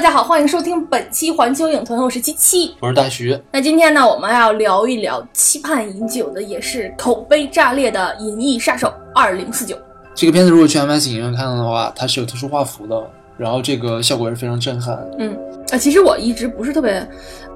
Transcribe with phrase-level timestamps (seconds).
[0.00, 2.74] 大家好，欢迎收听本期环球影屯，我是七七。
[2.80, 9.76] 我是大徐，那今天呢，我们要聊一聊期盼已久的，也是口碑炸裂的《银翼杀手二零四九》。
[10.14, 12.98] 这个片子如果去 IMAX 影院看的话，它是有特殊画幅的，
[13.36, 14.98] 然后这个效果也是非常震撼。
[15.18, 15.36] 嗯，
[15.70, 17.06] 啊，其实我一直不是特别，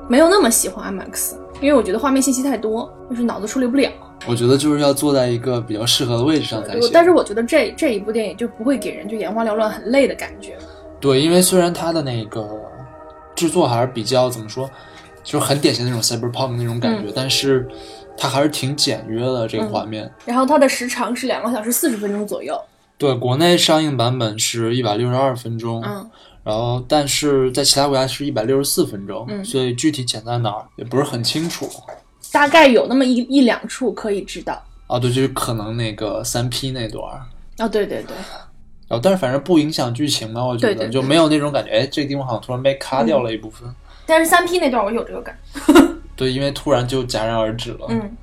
[0.07, 3.91] 没有那么喜欢 IMAX，因为我觉得画面信息太多，就是脑子处理不了。
[4.27, 6.91] 我觉得就是要坐在一个比较适合的位置上才行。
[6.93, 10.59] 但是我觉得这这一部电影就不会给人就眼花缭乱、很累的感觉。
[11.05, 12.49] 对，因为虽然它的那个
[13.37, 14.71] 制作还是比较怎么说，
[15.23, 17.69] 就是很典型的那种 cyberpunk 那种感觉，但是
[18.17, 20.11] 它还是挺简约的这个画面。
[20.25, 22.59] 然后它的时长是两个小时四十分钟左右。
[22.97, 26.11] 对，国内上映版本是一百六十二分钟，嗯，
[26.43, 31.69] 然后但是在其他国家是一百六十四分钟，嗯所以具体剪在哪儿也不是很清楚。
[32.33, 34.55] 大概有那么一一两处可以知道。
[34.87, 37.21] 啊，对，就是可能那个三 P 那段儿。
[37.59, 38.17] 哦，对对对，
[38.89, 43.69] 然后，但是反正不影响剧情嘛，我觉得就没有那种感觉，哎，这个地方好像突然被卡掉了一部分。
[44.07, 45.37] 但是三 P 那段我有这个感。
[46.15, 47.87] 对，因为突然就戛然而止了。
[47.89, 48.17] 嗯，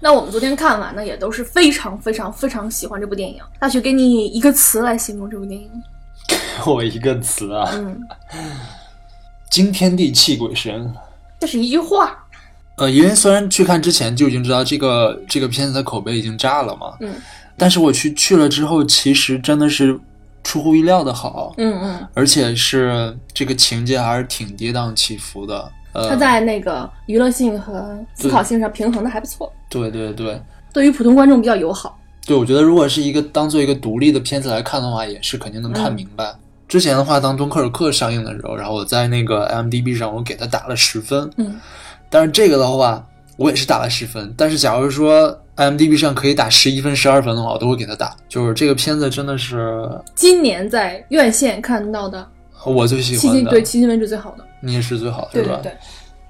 [0.00, 3.40] 那我们昨天看完呢，也都是非常非常非常喜欢这部电影。
[3.58, 5.70] 大学给你一个词来形容这部电影。
[6.66, 7.98] 我一个词啊，嗯，
[9.50, 10.94] 惊天地泣鬼神。
[11.40, 12.18] 这是一句话。
[12.76, 17.14] 呃，因为虽然去看之前就已经知道这个这个片子的口碑已经炸了嘛，嗯
[17.58, 19.98] 但是我去去了之后，其实真的是
[20.42, 25.70] 出乎意料的好，嗯嗯，而且是这个情节还是挺跌宕起伏的。
[25.92, 30.40] 呃，它在那个娱乐性和思考性上平衡的还不错，对对对。
[30.72, 31.98] 对于普通观众比较友好。
[32.26, 36.34] 对，我觉得如果是一个当做一个独立的片子来看的话，也是肯定能看明白。
[36.66, 41.60] 之前的话，当《敦刻尔克》上映的时候，然后我在那个 IMDB 上我给它打了十分，嗯，
[42.08, 43.04] 但是这个的话，
[43.42, 44.32] 我也是打了十分。
[44.36, 48.16] 但是假如说 IMDB 上可以打十一分、十二分的话，我都会给他打。
[48.28, 52.26] 就是这个片子真的是今年在院线看到的，
[52.64, 54.44] 我最喜欢的，对迄今为止最好的。
[54.60, 55.28] 你也是最好的？
[55.32, 55.72] 对对对。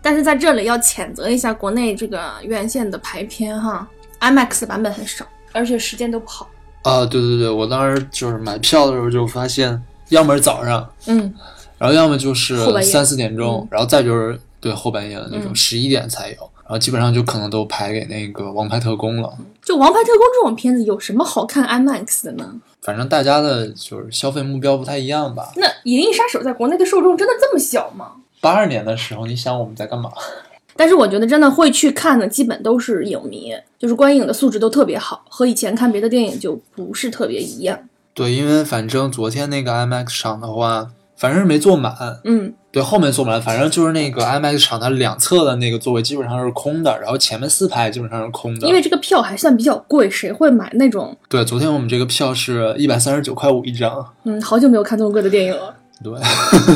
[0.00, 3.86] 但是在这里要谴责一下国内这个院线的排片哈
[4.20, 6.48] ，IMAX 版本很少，而且时间都不好。
[6.82, 11.32] 啊，对对对，我当时就是买票的时候就发现，要么是早上，嗯，
[11.78, 19.32] 然后要么就是三四点钟，嗯然后再就是对后半夜的那种嗯十一点才有，然后基本上就可能都排给那个《王牌特工》了。
[19.62, 22.54] 就《王牌特工》这种片子有什么好看 IMAX 的呢？
[22.80, 25.52] 反正大家的就是消费目标不太一样吧。
[25.56, 28.12] 那《银翼杀手》在国内的受众真的这么小吗？
[28.40, 30.10] 八二年的时候，你想我们在干嘛？
[30.74, 37.78] 但是我觉得真的会去看的，基本都是影迷，就是观影的素质都特别好，和以前看别的电影就不是特别一样。
[38.14, 41.94] 对，因为反正昨天那个 IMAX 场的话，反正是没坐满。
[42.24, 48.66] 嗯，对，后面坐满了，反正就是那个 IMAX 场，它两侧的那个座位基本上是空的，然后前面四排基本上是空的。
[48.66, 51.14] 因为这个票还算比较贵，谁会买那种？
[51.28, 54.04] 对，昨天我们这个票是一百三十九块五一张。
[54.24, 55.74] 嗯，好久没有看这么贵的电影了。
[56.02, 56.12] 对，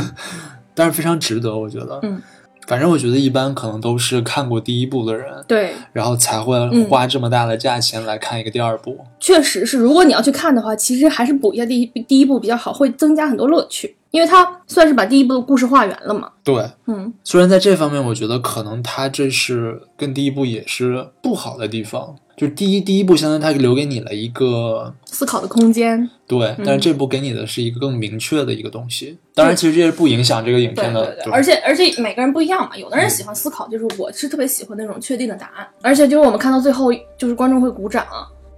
[0.75, 1.99] 但是非常值得，我觉得。
[2.03, 2.21] 嗯，
[2.67, 6.59] 反正我觉得一般可能都是看过第一部的人，对，然后才会
[6.91, 8.99] 花这么大的价钱来看一个第二部。
[9.19, 16.31] 确实是，如果你要去看的话，其实还是补一下第一第一部比较好，会增加很多乐趣，因为他算是把第一部的故事画圆了嘛。
[16.43, 22.17] 对，嗯，虽然在这方面，我觉得可能他这是跟第一部也是不好的地方。
[22.35, 26.09] 就第一第一部，相当于他留给你了一个思考的空间。
[26.27, 29.19] 对，但是这部给你的是一个更明确的一个东西。
[29.35, 31.15] 当然，其实这是不影响这个影片的。
[31.15, 38.05] 对对，而且而且每个人不一样嘛，有的人喜欢思考，就是我是特别喜欢那种确定的答案，而且就是我们看到最后，就是观众会鼓掌，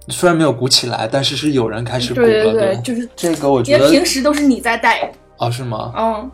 [0.09, 2.27] 虽然没有鼓起来，但是是有人开始鼓了。
[2.27, 5.09] 对对对，就是这个我觉因为得平时都是你在带，
[5.39, 5.91] 啊，是吗？
[5.97, 6.31] 嗯，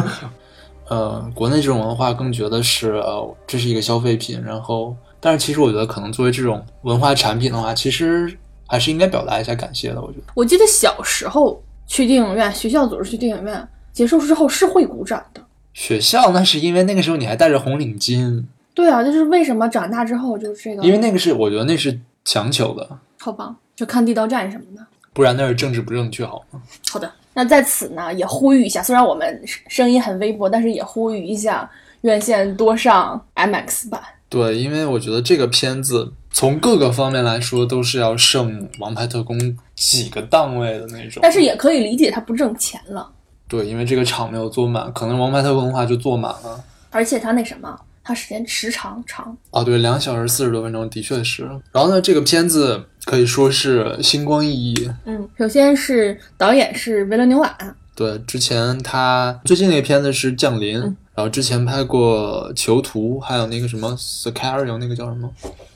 [0.88, 8.36] 呃，国内这种文化更觉得是呃，这是一个消费品，然后，但是其实我觉得可能作为这种文化产品的话，其实
[8.66, 10.00] 还是应该表达一下感谢的。
[10.00, 15.40] 我觉得，我记得小时候去电影院，学校组织去电影院，结束之后是会鼓掌的。
[15.74, 18.44] 学校那是因为那个时候你还戴着红领巾，
[18.74, 24.86] 对啊，就是为什么长大之后就是这个，因为那个是我觉得那是强求的，好吧，就看地道战什么的。
[25.14, 26.60] 不然那是政治不正确，好吗？
[26.90, 31.70] 好的，那在此呢也呼吁一下，虽然我们声音很微薄，但是也呼吁一下
[32.02, 34.00] 院线多上 IMAX 版。
[34.28, 39.38] 对，因为我觉得这个片子从各个方面来说都是要胜《王牌特工》
[39.74, 41.20] 几个档位的那种。
[41.22, 43.10] 但是也可以理解它不挣钱了，
[43.46, 46.64] 对，因为这个场没有坐满，可能《王牌特工》的话就坐满了。
[46.90, 49.36] 而且它那什么，它时间时长长。
[49.50, 51.44] 啊，对，两小时四十多分钟，的确是。
[51.72, 54.90] 然后呢，这个片子可以说是星光熠熠。
[55.04, 57.56] 嗯，首先是导演是维伦纽瓦，
[57.94, 60.80] 对，之前他最近那个片子是《降临》
[61.14, 65.30] 然后之前拍过《囚徒》，还有那个什么《Sicario》，那个叫什么？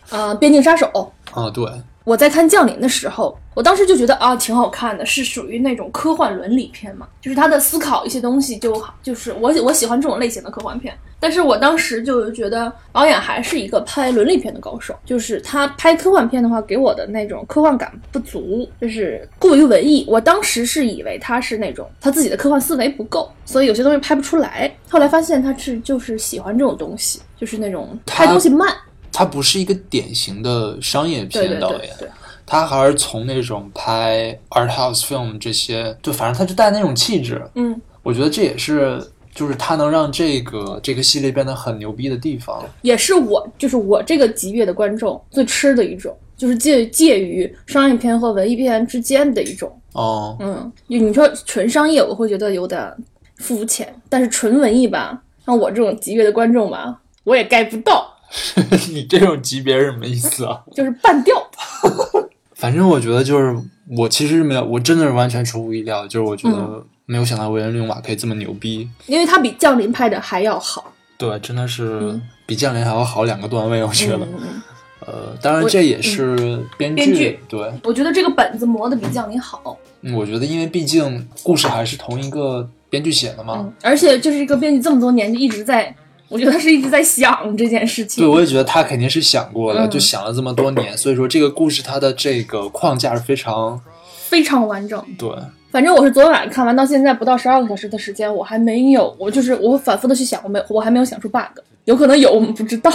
[0.09, 1.13] 呃，边境杀手。
[1.33, 1.71] 啊，对，
[2.05, 10.95] 我在看《降临》的时候，我当时就觉得啊，挺好看的，是属于那种科幻伦理片嘛，就是他的思考一些东西就好，就是我我喜欢这种类型的科幻片。
[11.19, 20.05] 但是我当时就觉得导演还是一个拍伦理片的高手，就是他拍科幻片的话，给我的那种科幻感不足，就是过于文艺。
[20.07, 24.71] 我当时是以为他是那种他自己的科幻思维不够，所以有些东西拍不出来。
[24.91, 28.69] 后来发现他是就是喜欢这种东西，就是那种拍东西慢。
[29.11, 31.91] 他不是一个典型的商业片导演。
[31.99, 32.07] 对。
[32.47, 37.43] 他还是从那种拍 art house film 这些，就反正他就带那种气质。
[37.57, 39.05] 嗯，我觉得这也是，
[39.35, 42.65] 就是他能让这个这个系列变得很牛逼的地方。
[42.83, 49.77] 也是我，就是我这个级别的观众最吃的一种，就是介介于商业片和文艺片之间的一种。
[49.93, 52.95] 哦，嗯，你说纯商业，我会觉得有点
[53.39, 58.13] 肤浅；但是纯文艺吧，像我这种级别的观众吧，我也 get 不到。
[58.93, 60.61] 你这种级别是什么意思啊？
[60.75, 61.35] 就是半吊。
[62.57, 63.55] 反正我觉得就是
[63.87, 70.93] 我其实没有，我真的是完全出乎意料，就是我觉得没有想到维恩·纽瓦可以这么牛逼，因为他比降临拍的还要好。
[71.19, 74.19] 对，真的是比降临还要好两个段位，我觉得。
[75.07, 77.71] 呃，当然这也是编剧对。
[77.85, 79.79] 我觉得这个本子磨的比降临好。
[80.01, 85.95] 嗯，我觉得因为毕竟故事还是同一个编剧写的嘛，而且就是一个编剧这么多年就一直在。
[86.29, 88.25] 我觉得他是一直在想这件事情。
[88.25, 90.97] 对，我也觉得他肯定是想过的，就想了这么多年。
[90.97, 93.81] 所以说，这个故事它的这个框架是非常
[94.29, 95.03] 非常完整。
[95.17, 95.31] 对，
[95.71, 102.91] 反正我是昨天晚上看完，到现在不到十二个小时的时间，我还没有，我就是我反复的去想，我没我还没有想出 bug，有可能有，我们不知道。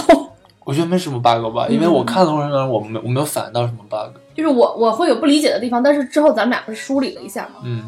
[0.64, 4.14] 我觉得没什么 bug 吧，因为我看的过程中，我没我没有反应到什么 bug。
[4.36, 7.62] 就是我我会有不理解的地方，但是之后咱们俩不是梳理了一下吗？
[7.64, 7.82] 嗯。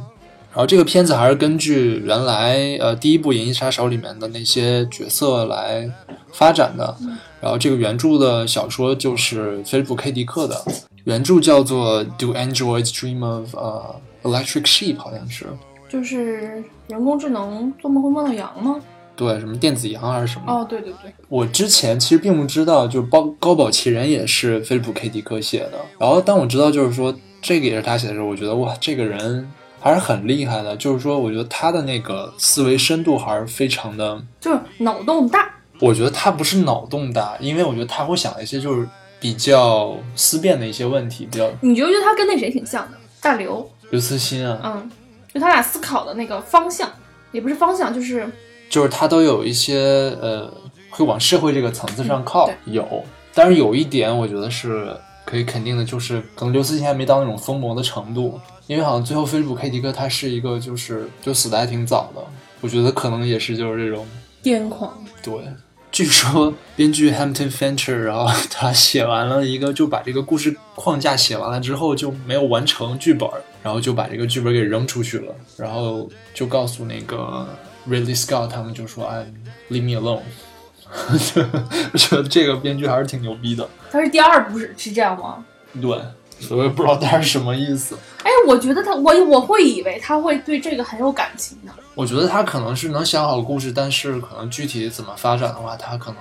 [0.54, 5.90] 然后这个片子还是根据原来呃第一部《银翼杀手》里面的那些角色来
[6.32, 6.96] 发展的。
[7.40, 10.64] 然后这个原著的小说就是菲利普 ·K· 迪克的，
[11.02, 15.46] 原著叫做《Do Androids Dream of 呃 Electric Sheep》，好像是。
[15.88, 18.76] 就是人工智能做梦会梦到羊吗？
[19.16, 20.44] 对，什么电子羊还是什么？
[20.46, 21.12] 哦，对对对。
[21.28, 25.72] 我之前其实并不知道，就是高高保奇人也是菲利普 ·K· 迪克写的。
[25.98, 29.50] 然后当我知道就是说这个也是他写的时候，我觉得哇，这个人。
[29.84, 35.46] 还是很厉害的，就是说，我觉得他的那个思维深度还是非常的，就是脑洞大。
[35.78, 38.88] 我觉得他不是脑洞大，因为我觉得他会想一些就是
[39.20, 41.50] 比较思辨的一些问题，比较。
[41.60, 42.96] 你觉不觉得他跟那谁挺像的？
[43.20, 43.70] 大刘。
[43.90, 44.58] 刘慈欣啊。
[44.64, 44.90] 嗯，
[45.34, 46.90] 就他俩思考的那个方向，
[47.30, 48.26] 也不是方向，就是
[48.70, 50.50] 就是他都有一些呃，
[50.88, 52.48] 会往社会这个层次上靠。
[52.64, 53.04] 有，
[53.34, 58.40] 但是有一点，我觉得是可以肯定的，就是可能刘慈欣还没到那种疯魔的程度。
[58.66, 62.24] 因为好像最后菲利普 ·K· 迪克他是一个，就是就死的还挺早的，
[62.62, 64.06] 我觉得可能也是就是这种
[64.42, 65.04] 癫狂。
[65.22, 65.34] 对，
[65.92, 73.28] 据说编剧 Hampton Fancher，然后他写完了一个，就把这个故事框架写完了之后就没有完成剧本，
[73.62, 77.46] 然后就把这个剧本给扔出去了，然后就告诉那个
[77.86, 79.26] Ridley Scott 他们就说：“哎
[79.70, 80.22] ，Leave me alone。”
[81.92, 83.68] 我觉得这个编剧还是挺牛逼的。
[83.90, 85.44] 他是第二部是是这样吗？
[85.80, 85.98] 对。
[86.40, 87.96] 所以我也不知道他是什么意思。
[88.24, 91.72] 哎，我觉得他，我我会以为他会对这个很有感情的。
[91.94, 96.20] 我觉得他可能是能想好故事，但是可能具体怎么发展的话，他可能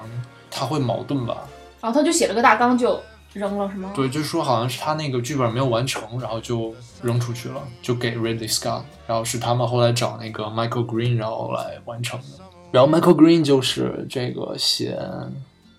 [0.51, 1.37] 他会矛盾吧。
[1.81, 3.01] 然后他就写了个大纲就
[3.33, 3.91] 扔了，是吗？
[3.95, 12.43] 对，就说好像是他那个剧本没有完成，然后就扔出去了，就给 Ridley Scott，然后是他们后来找那个 Michael Green，然后来完成的。
[12.73, 14.99] 然后 Michael Green 就是这个写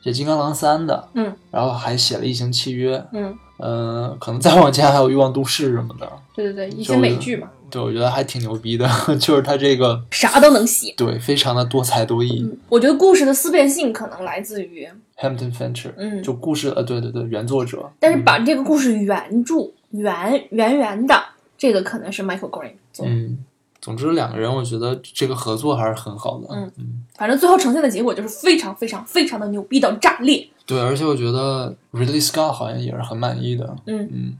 [0.03, 3.37] 写《金刚狼三》的，嗯，然后还写了《异形契约》，嗯。
[3.57, 6.13] 嗯，可能再往前还有《欲望都市》什么的。
[6.35, 7.49] 对对对，一些美剧嘛。
[7.71, 8.89] 对，我觉得还挺牛逼的，
[9.21, 10.93] 就是他这个啥都能写。
[10.97, 12.45] 对，非常的多才多艺。
[12.69, 17.89] 我觉得故事的思辨性可能来自于 Hampton Fancher，嗯，就故事呃，对对对，原作者。
[18.01, 21.15] 但是把这个故事原著原原原的，
[21.57, 23.07] 这个可能是 Michael Green 做。
[23.07, 23.39] 嗯，
[23.85, 26.47] 总之两个人，我觉得这个合作还是很好的。
[26.51, 30.49] 嗯嗯，反正最后呈现的结果就是非常非常非常的牛逼到炸裂。
[30.65, 33.77] 对，而且我觉得 Ridley Scott 好像也是很满意的。
[33.85, 34.39] 嗯嗯，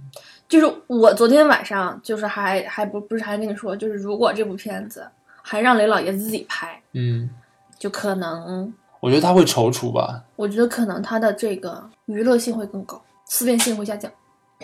[0.49, 5.07] 就是我昨天晚上就是还还不不是还跟你说，就是如果这部片子
[5.43, 7.29] 还让雷老爷子自己拍，嗯，
[7.79, 10.25] 就可能我觉得他会踌躇吧。
[10.37, 14.11] 我觉得可能他的这个娱乐性会更高，思辨性会下降。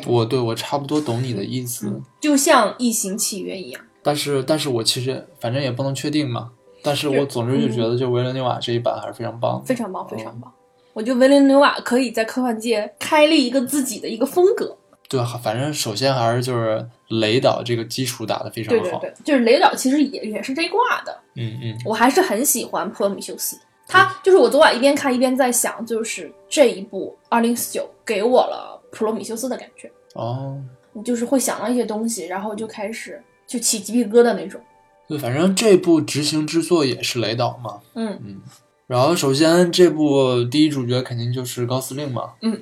[0.06, 3.82] 我对我差不多懂你的意思，就像《异形契约》一样。
[4.02, 6.50] 但是但是我其实反正也不能确定嘛。
[6.82, 10.50] 但是我总之就觉得，就维伦纽瓦这一版还是非常棒，非常棒，非常棒。
[10.94, 14.76] 我觉得维伦纽瓦可以在科幻界开立一个自己的一个风格。
[15.08, 18.82] 对，反正首先还是就是雷导这个基础打得非常好。
[18.82, 21.14] 对对对，就是雷导其实也也是这一挂的。
[21.34, 23.58] 嗯嗯，我还是很喜欢普罗米修斯。
[23.86, 29.90] 他就是我昨晚一边看一边在想，就是这一部二零四九给我了普罗米修斯的感觉。
[30.14, 30.56] 哦，
[30.92, 34.60] 你就是会想到一些东西，然后就开始就起鸡皮疙瘩那种。
[35.08, 37.80] 对，反正这部执行制作也是雷导嘛。
[37.94, 38.40] 嗯嗯。
[38.86, 42.34] 然后首先这部第一主角肯定就是高司令嘛。
[42.42, 42.52] 嗯。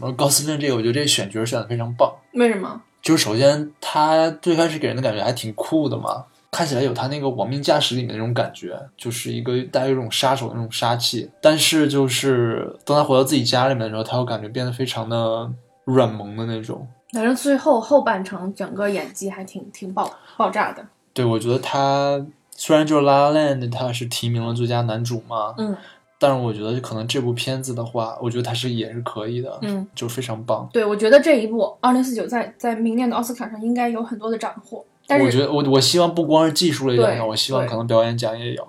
[0.00, 2.10] 然后高司令这个，我觉得这选角选的非常棒。
[2.32, 2.80] 为什么？
[3.02, 11.28] 就是首先他最开始给人的感觉还挺酷的嘛，看起来有他那个《亡命驾驶》里面那种感觉，就是一个带有一种杀手的那种杀气。
[11.42, 15.50] 但是就是当他回到自己家里面的时候，他又感觉变得非常的
[15.84, 16.88] 软萌的那种。
[17.12, 20.82] 反正最后后半程整个演技还挺挺爆爆炸的。
[21.12, 25.76] 对，我觉得他虽然就是《La La Land》，他是提名了最佳男主嘛，嗯，
[26.18, 30.68] 但是我觉得可能这部片子的话，我觉得他是也是可以的，嗯，就非常棒。
[30.72, 34.84] 对，我觉得这一部《二零四九》在在明年的奥斯卡上应该有很多的斩获。
[35.06, 38.66] 但是我觉得我我希望不光是技术类奖对项，我希望可能表演奖也有。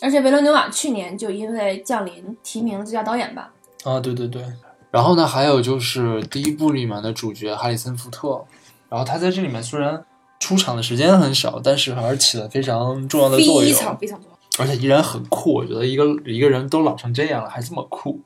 [0.00, 3.52] 而且维伦纽瓦去年就因为《降临》提名了最佳导演吧。
[3.84, 4.42] 啊，对对对。
[4.90, 8.42] 然后呢，还有就是第一部里面的主角哈里森福特，
[8.88, 10.02] 然后他在这里面虽然
[10.38, 14.30] 出场的时间很少，但是还是起了非常重要的作非用，常非常多。
[14.58, 15.54] 而且依然很酷。
[15.54, 18.20] 我觉得一个一个人都老成这样了，还这么酷。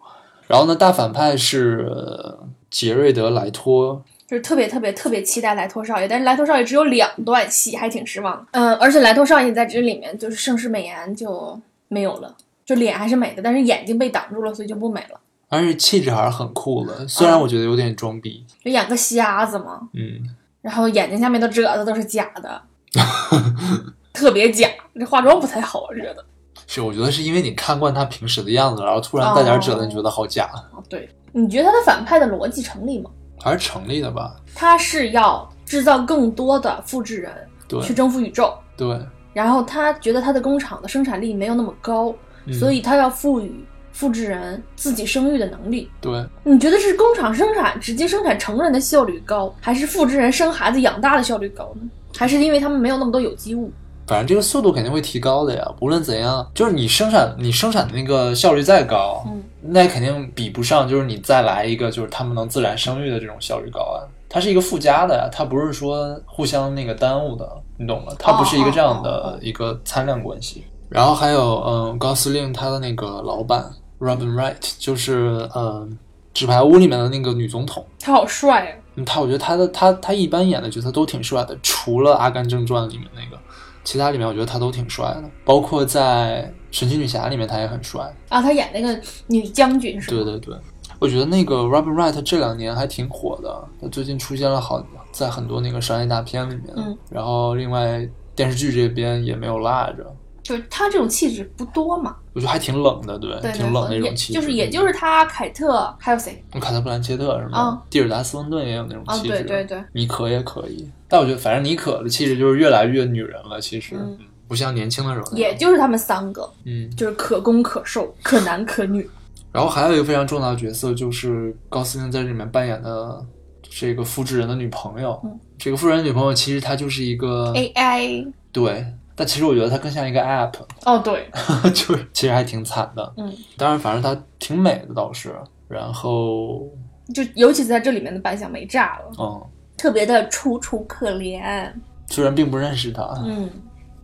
[0.47, 2.39] 然后呢，大反派是呃
[2.71, 8.47] 杰瑞德·莱托，就是特别特别特别期待莱托少爷，但是莱托少爷只有两段戏，还挺失望。
[8.51, 12.35] 嗯，而且莱托少爷在这里面就是盛世美颜就没有了，
[12.67, 15.21] 就脸还是美的，但是眼睛被挡住了，所以就不美了。
[15.49, 18.45] 但是气质还是很酷的，虽然我觉得有点装逼。
[18.65, 22.63] 就演个瞎子嘛，嗯，然后眼睛下面的褶子都是假的，
[24.15, 24.69] 特别假。
[24.95, 26.25] 这化妆不太好，我觉得。
[26.67, 33.11] 是，我觉得是因为你看惯他平时的样子，然后突然带点褶子，哦你觉得好假，哦，对，你觉得他的反派的逻辑成立吗？
[33.41, 34.37] 还是成立的吧？
[34.55, 37.33] 他是要制造更多的复制人
[37.67, 38.99] 对去征服宇宙，对，
[39.33, 42.15] 然后他觉得他的工厂的生产力没有那么高，
[42.47, 43.65] 嗯所以他要赋予
[44.03, 45.89] 复制人自己生育的能力。
[46.01, 51.89] 对，你觉得是工厂生产直接生产成人的效率高，还是复制人生孩子养大的效率高呢？
[52.19, 53.71] 还是因为他们没有那么多有机物？
[54.09, 55.65] 反正这个速度肯定会提高的呀。
[55.81, 64.03] 无论怎样，就是你生产你生产的那个效率再高，嗯，那肯定比不上就是你再来一个就是他们能自然生育的这种效率高啊。
[64.29, 68.13] 它是一个附加的呀，它不是说互相那个耽误的，你懂吗？
[68.19, 70.65] 它不是一个这样的一个参量关系。
[70.89, 73.65] 然后还有，嗯，高司令他的那个老板
[74.03, 75.89] Robin Wright，就是嗯，
[76.35, 77.87] 《纸牌屋》里面的那个女总统。
[78.01, 78.75] 她好帅啊！
[78.97, 83.41] 嗯，他我觉得她的她她一般演的角色都挺帅的，除了《阿甘正传》里面那个，
[83.85, 88.03] 其他里面我觉得她都挺帅的，包括在《神奇女侠》里面她也很帅。
[88.29, 90.17] 啊，她演那个女将军是吧？
[90.17, 90.57] 对对对，
[90.99, 98.05] 我觉得那个 Robin Wright 这两年还挺火的，他最近出现了好在很多那个商业大片里面，嗯然后另外
[98.35, 102.17] 电视剧这边也没有落着，就是他这种气质不多嘛。
[102.35, 104.41] 我觉得还挺冷的，对，对挺冷那种气质。
[104.41, 106.43] 就是也就是他，凯特还有谁？
[106.53, 107.59] 凯特·布兰切特是吗？
[107.59, 114.19] 啊蒂尔达·斯温顿也有那种啊，气质，对对对，妮可也可以，但我觉得反正妮可的气质就是越来越女人了，其实、嗯
[114.49, 115.35] 不像年轻的时候。
[115.35, 119.09] 也就是他们三个，嗯，就是可攻可受，可男可女。
[119.51, 123.25] 然后还有一个非常重要的角色就是高司令在这里面扮演的
[123.63, 125.19] 这个复制人的女朋友。
[125.25, 128.85] 嗯这个复制人女朋友其实她就是一个 AI，对，
[129.15, 130.53] 但其实我觉得它更像一个 app，
[130.85, 131.29] 哦对，
[131.75, 133.13] 就是其实还挺惨的。
[133.17, 135.35] 嗯，当然，反正它挺美的倒是。
[135.69, 136.69] 然后，
[137.15, 139.43] 就尤其是在这里面的扮相没炸了，嗯，
[139.77, 141.71] 特别的楚楚可怜。
[142.09, 143.03] 虽然并不认识他。
[143.25, 143.49] 嗯，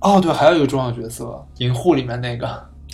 [0.00, 2.48] 哦，对，还有一个重要角色，银护里面那个，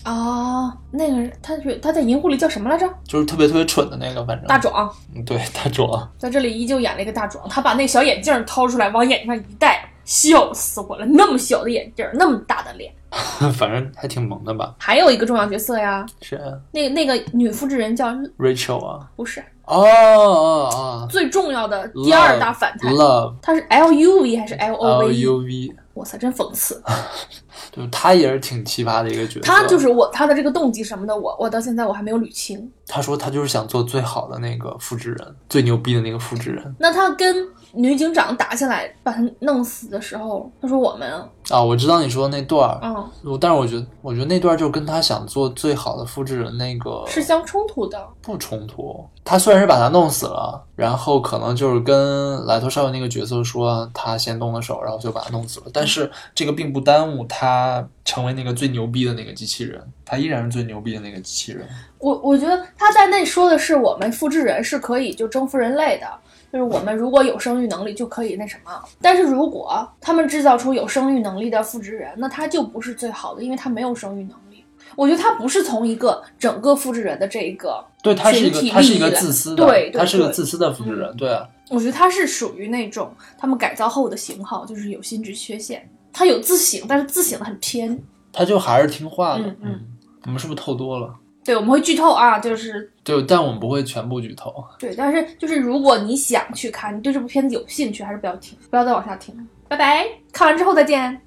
[0.04, 2.88] 哦，那个人他是他在银护里叫什么来着？
[3.04, 6.10] 就是特别特别蠢的那个，反正大壮，嗯对大壮。
[6.18, 11.06] 在这里依旧演了一个大壮，他把那个小眼镜掏出来往眼睛上一戴，笑死我了！
[11.06, 12.92] 那么小的眼镜，那么大的脸。
[13.56, 14.74] 反正还挺萌的吧？
[14.78, 18.08] 还有一个重要角色呀，是啊那个那个女复制人叫
[18.38, 19.08] Rachel 啊。
[19.14, 26.82] 不是哦哦哦最重要的第二大反派，，Love 他是 L U V 还是 L O V？L U V，我操，真讽刺！
[27.72, 29.40] 就是他也是挺奇葩的一个角色。
[29.40, 32.70] 他就是我他的这个动机什么的，我我到现在我还没有捋清。
[32.94, 41.10] 他说他就是想做最好的那个复制人，最牛逼的那个复制人那他跟女警长打起来，把他弄死的时候，他说我们，
[41.50, 41.60] 啊！
[41.60, 48.00] 我知道你说的那段儿，嗯，我但是我觉得我觉得那段儿就跟他想做最好的复制人那个是相冲突的。
[48.22, 49.04] 不冲突。
[49.24, 55.66] 他虽然是把他弄死了，然后可能就是跟莱托少爷那个角色说他先动的手，然后就把他弄死了。
[55.72, 61.66] 但是这个并不耽误他成为那个最牛逼的那个机器人，他依然是最牛逼的那个机器人。
[62.04, 66.06] 我我觉得他在那说的是我们复制人是可以就征服人类的，
[66.52, 68.70] 就是我们如果有生育能力就可以那什么。
[69.00, 74.62] 但是如果他们制造出有生育能力的复制人，那他就不是最好的，因为他没有生育能力。
[74.96, 87.98] 我觉得他不是从一个整个复制人的这一个，对他是一个他是一个自私的，对对他是个自私的复制人，对啊，我觉得他是属于那种他们改造后的型号，就是有心智缺陷，他有自省，但是自省的很偏。
[88.30, 89.46] 他就还是听话的。
[89.46, 89.80] 嗯嗯
[90.26, 91.14] 我们是不是透多了？
[91.44, 94.64] 对，我们会剧透啊，就是对，但我们不会全部剧透。
[94.78, 99.42] 对，但是就是如果你想去看，你对这部片子有兴趣，还是不要听，不要再往下听了。
[99.68, 101.20] 拜拜，看完之后再见。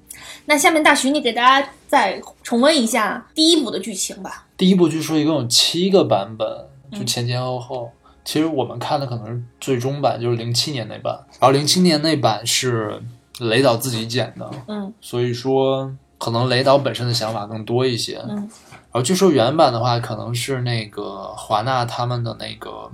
[0.46, 4.46] 那下面大徐，你给大家再重温一下第一部的剧情吧。
[4.56, 6.48] 第一部据说一共有七个版本，
[6.90, 7.90] 就嗯前前后后。
[8.24, 11.18] 其实我们看的可能是最终版，就是零七年那版。
[11.40, 13.00] 然后零七年那版是
[13.38, 18.18] 雷导自己剪的，嗯所以说可能雷导本身的想法更多一些。
[18.28, 18.36] 嗯
[18.67, 18.67] 然
[19.02, 22.90] 据说原版的话，可能是那个华纳他们的那个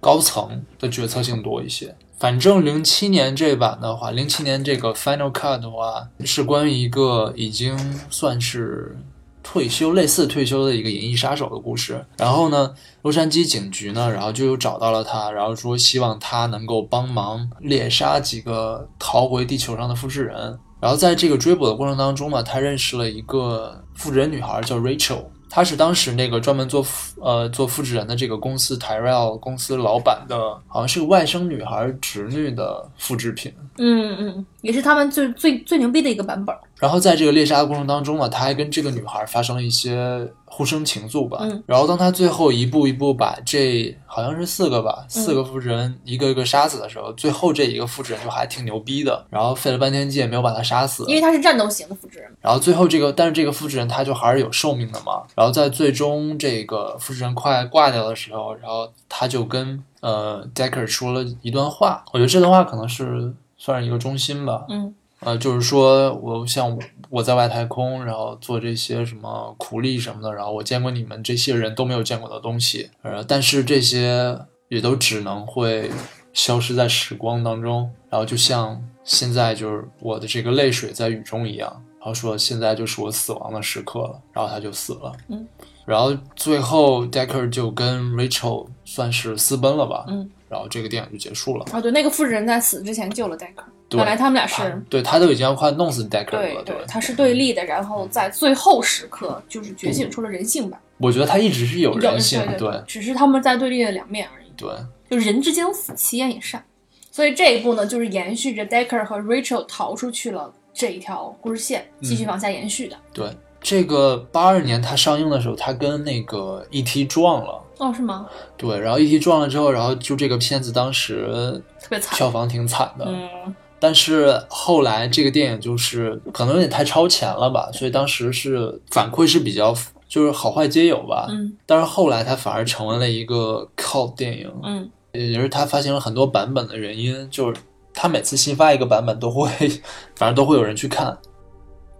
[0.00, 1.94] 高层的决策性多一些。
[2.18, 7.78] 反正零七年这版的话，零七年这个 Final Cut 的话，是关于一个已经
[8.10, 8.98] 算是
[9.42, 12.04] 退休、类似退休的一个银翼杀手的故事。
[12.18, 20.58] 然后呢，洛杉矶警局呢，然后就又找到了他，然后说希望他能够帮忙猎杀几个逃回地球上的复制人。
[20.78, 25.24] 然后在这个追捕的过程当中呢，他认识了一个复制人女孩，叫 Rachel。
[25.50, 33.52] 他是当时那个专门做复呃做复制人的这个公司 Tyrell 公司老板的，好像是个外甥女孩侄女的复制品。
[33.78, 36.54] 嗯嗯，也是他们最最最牛逼的一个版本。
[36.80, 41.38] 然后在这个猎杀的过程当中呢，他还跟这个女孩发生了一些互生情愫吧。
[41.42, 51.04] 嗯然后当他最后一步一步把这好像是四个吧，四个复制人一个一个杀死的时候，最后这一个复制人就还挺牛逼的，然后费了半天劲也没有把他杀死。
[51.06, 52.28] 因为他是战斗型的复制人。
[52.40, 55.22] 然后最后这个，但是这个复制人他就还是有寿命的嘛。
[55.36, 64.64] 然后在最终这个复制人快挂掉的时候，然后他就跟呃 Decker 说了一段话，我觉得这段话可能是算是一个中心吧。
[64.70, 66.78] 嗯呃，就是说我像
[67.08, 75.90] 我在外太空，然后做这些什么苦力什么的，然后我见过你们这些人都没有见过的东西，呃，但是这些也都只能会
[76.32, 85.46] 消失在时光当中，然后就像现在就是我的这个泪水在雨中一样，然后说现在就是我死亡的时刻了，然后他就死了，嗯，
[85.84, 91.66] 然后最后 Decker 就跟 Rachel 算是私奔了吧，嗯，然后这个电影就结束了。
[91.72, 94.82] 哦，对，那个复制人在死之前救了戴克，对本来他们俩是。
[94.88, 104.46] 对他都已经要快弄死 Decker 了，对对，他是对立的，然后在最后时刻就是觉醒出了人性吧，我觉得他一直是有人性，对对只是他们在对立的两面而已。
[104.56, 104.70] 对
[105.10, 106.64] 就人之将死，其言也善。
[107.10, 112.96] 所以这一部呢，就是延续着 Decker 和 Rachel 逃出去了这一条故事线，继续往下延续的。
[113.12, 113.28] 对。
[113.62, 117.04] 这个八二年他上映的时候，他跟那个 E.T.
[117.04, 118.26] 撞了，哦，是吗？
[118.56, 119.18] 对，然后 E.T.
[119.18, 122.16] 撞了之后，然后就这个片子当时特别惨。
[122.16, 129.74] 票房挺惨的，嗯，但是后来这个电影就是可能有点太超前了吧，所以当时是反馈是比较
[130.06, 137.60] 就是好坏皆有吧，嗯但是后来它反而成为了一个 cult 电影，嗯也就是它发行了很多版本的原因，就是
[137.94, 139.48] 它每次新发一个版本都会，
[140.14, 141.16] 反正都会有人去看。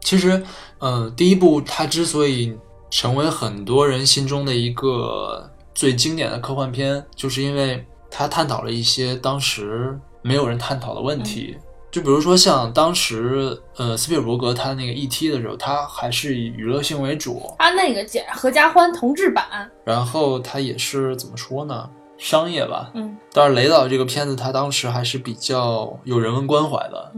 [0.00, 0.42] 其实，
[0.78, 2.56] 嗯、第一部它之所以
[2.90, 11.56] 成为很多人心中的一个最经典的科幻片，就是因为它探讨了一些当时没有人探讨的问题。
[11.90, 15.28] 就比如说像当时，呃，斯皮尔伯格他那个 E.T.
[15.28, 22.90] 的时候，他还是以娱乐性为主，他那个简合家欢同志版，然后他也是怎么说呢，商业吧。
[22.94, 27.12] 嗯，但是雷导这个片子，他当时还是比较有人文关怀的，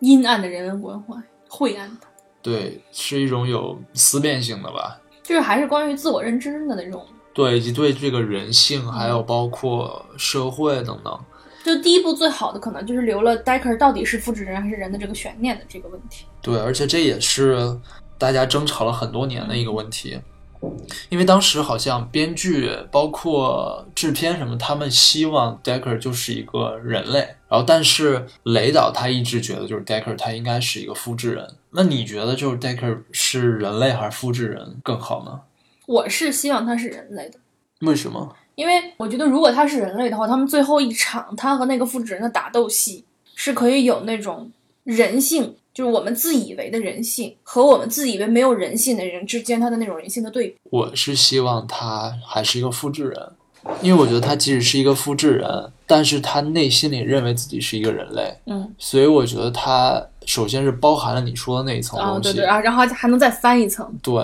[0.00, 1.14] 阴暗的人文关怀，
[1.48, 2.06] 晦暗的，
[2.40, 4.98] 对，是一种有思辨性的吧。
[5.22, 7.04] 就是还是关于自我认知的那种。
[7.34, 11.20] 对，以及对这个人性，还有包括社会等等。
[11.66, 16.24] 就第一部最好的可能就是留了 Decker 到底是复制人还是人的这个悬念的这个问题。
[16.40, 17.76] 对，而且这也是
[18.16, 20.16] 大家争吵了很多年的一个问题，
[21.08, 31.44] 因为当时好像编剧包括制片什么，他们希望 Decker 就是一个人类，然后但是雷导他一直觉得就是 Decker 他应该是一个复制人。
[31.72, 35.40] 那你觉得就是 Decker 是人类还是复制人更好呢？
[35.86, 37.40] 我是希望他是人类的。
[37.80, 38.36] 为什么？
[38.56, 44.50] 因为我觉得，如果他是人类的话，他们最后一场他和那个复制人的打斗戏是可以有那种
[44.82, 50.56] 人性，就是我们自以为的人性和我们自以为没有人性的人之间他的那种人性的对比。
[50.70, 53.30] 我是希望他还是一个复制人，
[53.82, 64.14] 因为我觉得他即使是一个复制人，但是他内心里认为自己是一个人类，嗯，所以我觉得他首先是包含了你说的那一层啊，东西，对对，然后然后还能再翻一层，对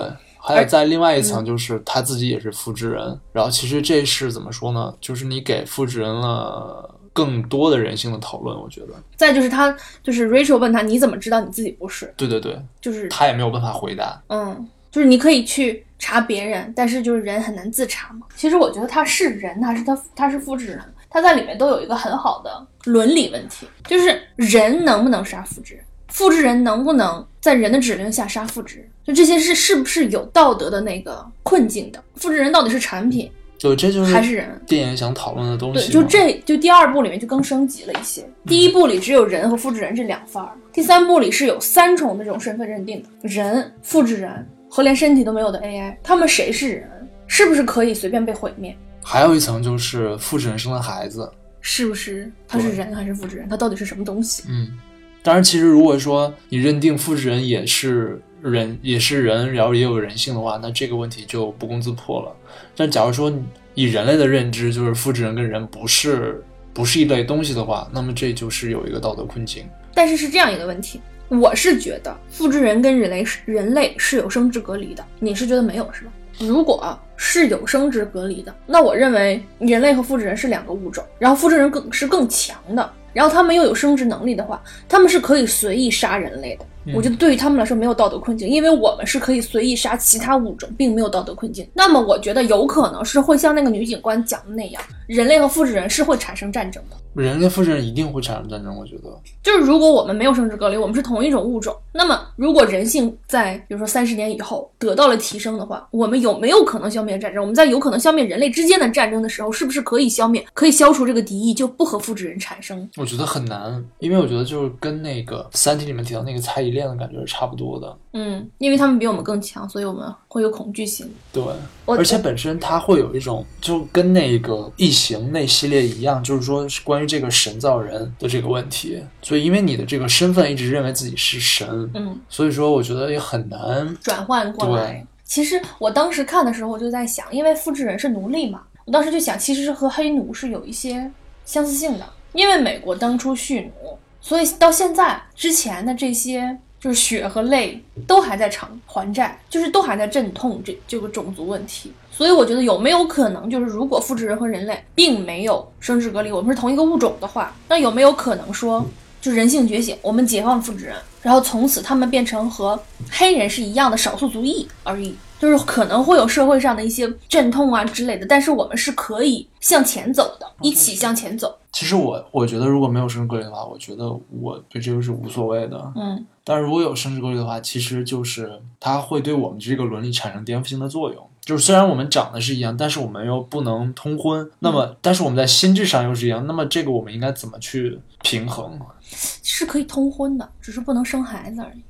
[0.43, 1.23] 还有在另外一嗯。
[1.23, 4.93] 层就是他自己也是复制人，然后其实这是怎么说呢？
[4.99, 18.25] 就是你给复制人了更多的人性的讨论，我觉得，再就是他就是 Rachel 问他你怎么知道你自己不是，对对对，就是他也没有办法回答，嗯，就是你可以去查别人，但是就是人很难自查嘛。
[18.35, 32.01] 其实我觉得他是人，他是他他是复制人，他在里面都有一个很好的伦理问题，就是人能不能杀复制人，复制人能不能在人的指令下杀复制，就这些是是不是有道德的那个困境的？
[32.15, 34.61] 复制人到底是产品对，这就是还是人？
[34.67, 35.91] 电影想讨论的东，西对。
[35.91, 38.23] 就这就第二部里面就更升级了一些。
[38.45, 47.09] 第一部里只有人和复制人这两番儿，第三部里是有三重的这种身份认定的：人、复制人和连身体都没有的 AI，他们谁是人？
[47.25, 48.77] 是不是可以随便被毁灭？
[49.01, 51.27] 还有一层就是复制人生了孩子，
[51.59, 53.49] 是不是他是人还是复制人？
[53.49, 54.43] 他到底是什么东西？
[54.47, 54.77] 嗯，
[55.23, 62.35] 当然，其实如果说你认定复制人也是人，也是人，然后也有人性的话，那这个问题就不攻自破了。
[62.75, 63.33] 但假如说
[63.73, 69.65] 以人类的认知，就是复制人跟人不是不是一类东西的话，那么这就是有一个道德困境。
[69.93, 76.11] 但是是这样一个问题，我是觉得复制人跟人类是人类是有生殖隔离的，你是觉得没有是吧？
[76.39, 86.65] 如果是有生殖隔离的，那我认为人类和复制人是两个物种，然后复制人更是更强的，然后他们又有生殖能力的话，他们是可以随意杀人类的。
[86.95, 91.67] 我觉得对于他们来说没有道德困境，因为我们是可以随意杀其他物种，并没有道德困境。
[91.73, 96.97] 那么我觉得有可能是会像那个女警官讲的那样，人类和复制人是会产生战争的。
[97.13, 99.03] 人类复制人一定会产生战争，我觉得。
[99.43, 107.39] 就是如果我们没有生殖隔离，我们是同一种物种，那么如果人性在比如说三十年以后得到了提升的话，我们有没有可能消灭战争？
[107.39, 112.89] 我们在有可能消灭人类之间的战争的时候，是不是可以消灭、可以消除这个敌意，就不和复制人产生？
[112.97, 117.97] 我觉得很难，因为我觉得就是跟那个《三体》里面提到那个猜疑链的感觉是差不多的。
[118.11, 121.09] 嗯，因为他们比我们更强，所以我们会有恐惧心。
[121.31, 121.41] 对，
[121.85, 129.01] 我而且本身它会有一种，就跟那个《异形》那系列一样，就是说是关于这个神造人的这个问题。
[129.21, 133.95] 所以因为你的这个身份一直认为自己是神，嗯，所以说我觉得也很难。
[134.01, 135.05] 转换过来。
[135.23, 141.09] 其实我当时看的时候，我就在想，因为复制人是奴隶嘛，我当时就想，其实是和黑奴是有一些
[141.45, 142.05] 相似性的。
[142.33, 151.91] 因为美国当初蓄奴，所以到现在之前的这些就是血和泪都还在偿还债，就是都还在阵痛这这个种族问题。
[152.09, 158.85] 所以我觉得有没有可能，就是如果复制人和人类并没有生殖隔离，我们是同一个物种的话，那有没有可能说，
[159.19, 162.81] 就人性觉醒，我们解放复制人，然后从此他们变成和
[163.11, 165.13] 黑人是一样的少数族裔而已？
[165.43, 171.53] 就是可能会有社会上的一些阵痛啊之类的，但是我们是可以向前走的，一起向前走。
[171.73, 175.91] 其实我我觉得如果没有生殖隔离的话，我觉得我对这个是无所谓的。
[175.97, 181.29] 嗯，但是如果有生殖隔离的话，其实就是它会对我们这个伦理产生颠覆性的作用。
[181.41, 188.79] 就是虽然我们长得是一样，但是我们又不能通婚，那么但是我们在心智上又是一样，那么这个我们应该怎么去平衡？
[189.01, 191.83] 是可以通婚的，只是不能生孩子而已。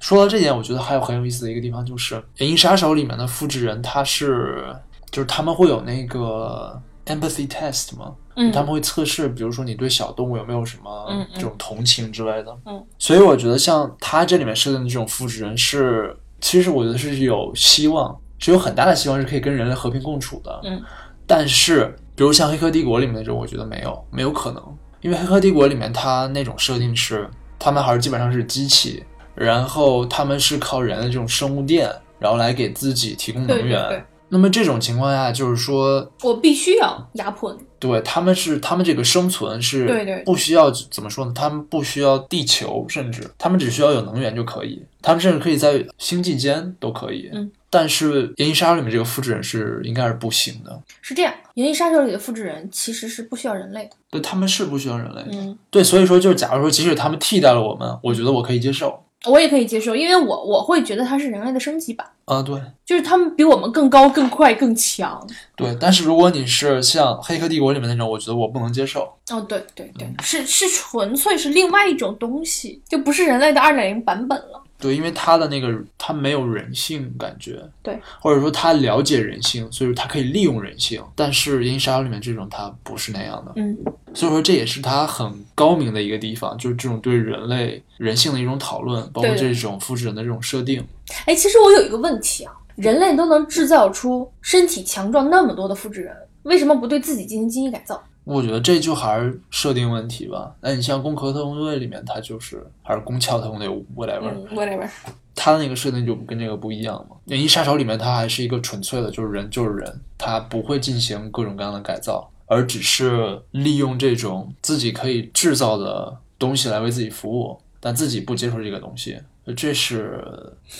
[0.00, 4.64] 说到这点，我觉得还有很有意思的一个地方，就是《银翼杀手》里面的复制人，他是
[5.10, 8.12] 就是他们会有那个 empathy test 吗？
[8.36, 12.56] 嗯他们会测试，比如说你对小动物有没有什么这种同情之类的。
[12.66, 20.60] 嗯，所以我觉得像他这里面设定的这种复制人是，其实我觉得是有希望，是有很大的希望是可以跟人类和平共处的。
[20.64, 20.82] 嗯，
[21.28, 24.60] 但是比如像《黑客帝国》里面那种，我觉得没有没有可能，
[25.00, 33.80] 因为《黑客帝国》里面它那种设定是，他们还是基本上是机器，然后他们是靠人的这种生物电，然后来给自己提供能源。
[33.88, 37.60] 对对，那么这种情况下，就是说，我必须要压迫你。
[37.78, 41.32] 对他们是他们这个生存是对对不需要怎么说呢？
[41.34, 47.28] 他们不需要地球，甚至他们只需要有能源就可以，他们甚至可以在星际间都可以。
[47.34, 53.90] 嗯，但是《银翼杀手》里面这个复制人是应该是不行的，是这样，《银翼杀手》里的复制人其实是不需要人类的。
[54.10, 55.28] 对，他们是不需要人类的。
[55.32, 58.98] 嗯，对，所以说就是假如说即使他们替代了我们，我觉得我可以接受。
[59.26, 65.26] 我也可以接受，因为我我会觉得它是人类的升级版，啊，对就是他们比我们更高、更快、更强。
[65.56, 69.02] 对，但是如果你是像《黑客帝国》里面那种，我觉得我不能接受。
[69.30, 74.62] 哦，对对对，是是纯粹是另外一种东西，就不是人类的二点零版本了。
[74.84, 81.02] 对，因为他的那个他没有人性感觉，对，或者说他了解人性，所以说他可以利用人性。
[81.16, 83.74] 但是《银翼杀手》里面这种他不是那样的，嗯，
[84.12, 90.86] 所以说这也是他很高明的一个地方，就是这种对人类人性的一种讨论，包括这种复制人的这种设定。
[91.24, 98.02] 哎，其实我有一个问题啊，人类都能制造出身体强壮那么多的复制人，为什么不对自己进行基因改造？
[98.24, 100.54] 我觉得这就还是设定问题吧。
[100.60, 104.88] 那你像《攻壳特工队》里面，它就是还是《攻壳特工队》whatever，、嗯，whatever。
[105.34, 107.16] 它的那个设定就跟这个不一样嘛。
[107.34, 119.18] 《银翼杀手》里面，它还是一个纯粹的，就是人就是人，它不会进行各种各样的改造，而只是利用这种自己可以制造的东西来为自己服务，但自己不接受这个东西。
[119.54, 120.24] 这是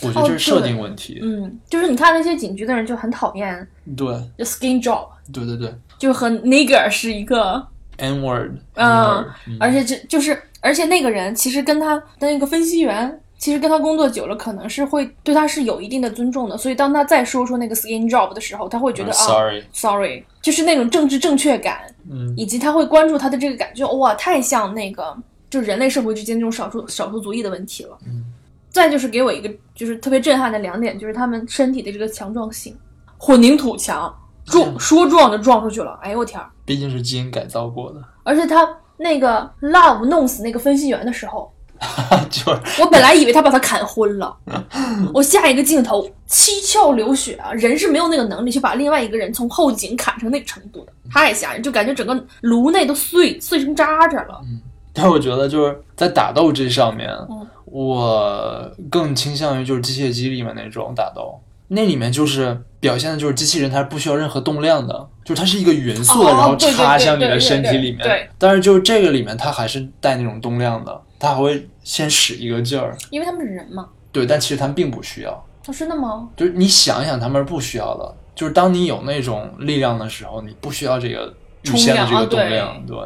[0.01, 1.19] 我觉得这是设定问题。
[1.23, 4.07] 嗯，就是你看那些警局的人就很讨厌，对，
[4.39, 9.27] 就 skin job，对对对就和 nigger 是一个，，N word，嗯
[9.59, 13.21] 而且这就是，而且那个人其实跟他的那个分析员。
[13.37, 22.33] 其实跟他工作久了，可能是会对他是有一定的尊重的，所以当他再说出那个 skin job 的时候，他会觉得、嗯啊 sorry，，sorry，就是那种政治正确感，嗯。
[22.38, 25.14] 以及他会关注他的这个感觉，哇，太像那个
[25.51, 27.99] 就人类社会之间这种少数少数族裔的问题了。
[28.07, 28.25] 嗯，
[28.71, 32.75] 再就是给我一个就是特别震撼的两点，就是他们身体的这个强壮性，
[33.19, 34.14] 混凝土强，
[34.45, 36.49] 撞说撞就撞出去了，哎呦我天儿！
[36.65, 41.53] 毕竟是基因改造过的，而且他那个 Love 弄死那个分析员的时候，
[42.31, 42.83] 就是。
[42.83, 44.37] 我本来以为他把他砍昏了，
[45.13, 47.53] 我下一个镜头七窍流血啊！
[47.53, 54.41] 人是没有那个能力去把另外一个人从后颈砍成那个程度的，太吓人，就感觉整个颅内都碎碎成渣渣了。
[54.45, 54.61] 嗯。
[54.93, 57.47] 但我觉得就是在打斗这上面，嗯。
[57.65, 68.01] 我更倾向于就是机械姬里面那种打斗，那里面就是表现的就是机器人它是不需要任何动量的，就是它是一个匀速的，哦然后插向你的身体里面。
[68.03, 72.94] 对但是就是这个里面它还是带那种动量的，它还会先使一个劲儿。
[73.09, 73.88] 因为他们是人嘛。
[74.12, 75.31] 对，但其实他们并不需要。
[75.66, 76.29] 哦，真的吗？
[76.37, 78.14] 就是你想一想，他们是不需要的。
[78.35, 82.85] 就是当你有那种力量的时候，你不需要这个预先的这个动量。
[82.87, 82.99] 对，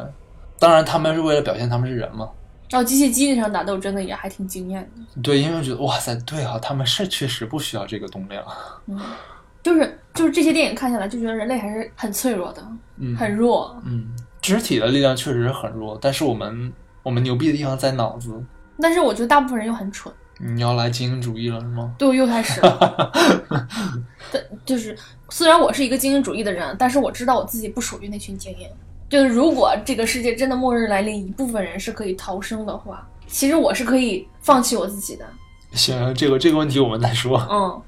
[0.59, 2.27] 当然他们是为了表现他们是人嘛。
[2.69, 5.21] 然后机械机那场打斗真的也还挺惊艳的。
[5.21, 8.43] 对，因为我觉得哇塞，对啊，他们是确实不需要这个动量。
[8.87, 8.99] 嗯，
[9.61, 12.65] 就是就是这些电影看下来，就觉得人类还是很脆弱的，
[12.97, 13.75] 嗯很弱。
[13.85, 14.07] 嗯，
[14.41, 16.71] 肢体的力量确实是很弱，但是我们
[17.03, 18.33] 我们牛逼的地方在脑子。
[18.81, 20.13] 但是我觉得大部分人又很蠢。
[20.41, 21.93] 你要来精英主义了是吗？
[21.97, 23.11] 对，我又开始了。
[24.31, 24.97] 但就是
[25.29, 28.65] 虽然我是一个精英主义的人，但是我知道我自己不属于那群精英。
[29.09, 35.25] 就是如果这个世界真的末日来临，一部分人是可以逃生的话，其实我是可以放弃我自己的。
[35.73, 37.37] 行，这个这个问题我们再说。
[37.49, 37.81] 嗯，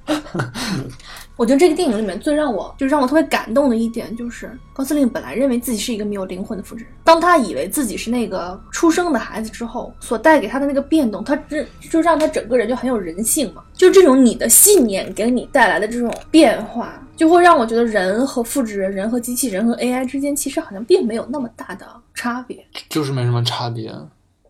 [1.36, 13.64] 我觉得这个电影里面最让我就让我特别感动的一点，就是高司令本来认为自己是一个没有灵魂的复制人，当他以为自己是那个出生的孩子之后，所带给他的那个变动，他这就让他整个人就很有人性嘛。
[13.74, 22.64] 就这种你的信念给你带来的这种变化，就会让我觉得人和复制人、人和机器人和 AI 之间其实好像并没有那么大的差别。
[22.90, 23.92] 就是没什么差别。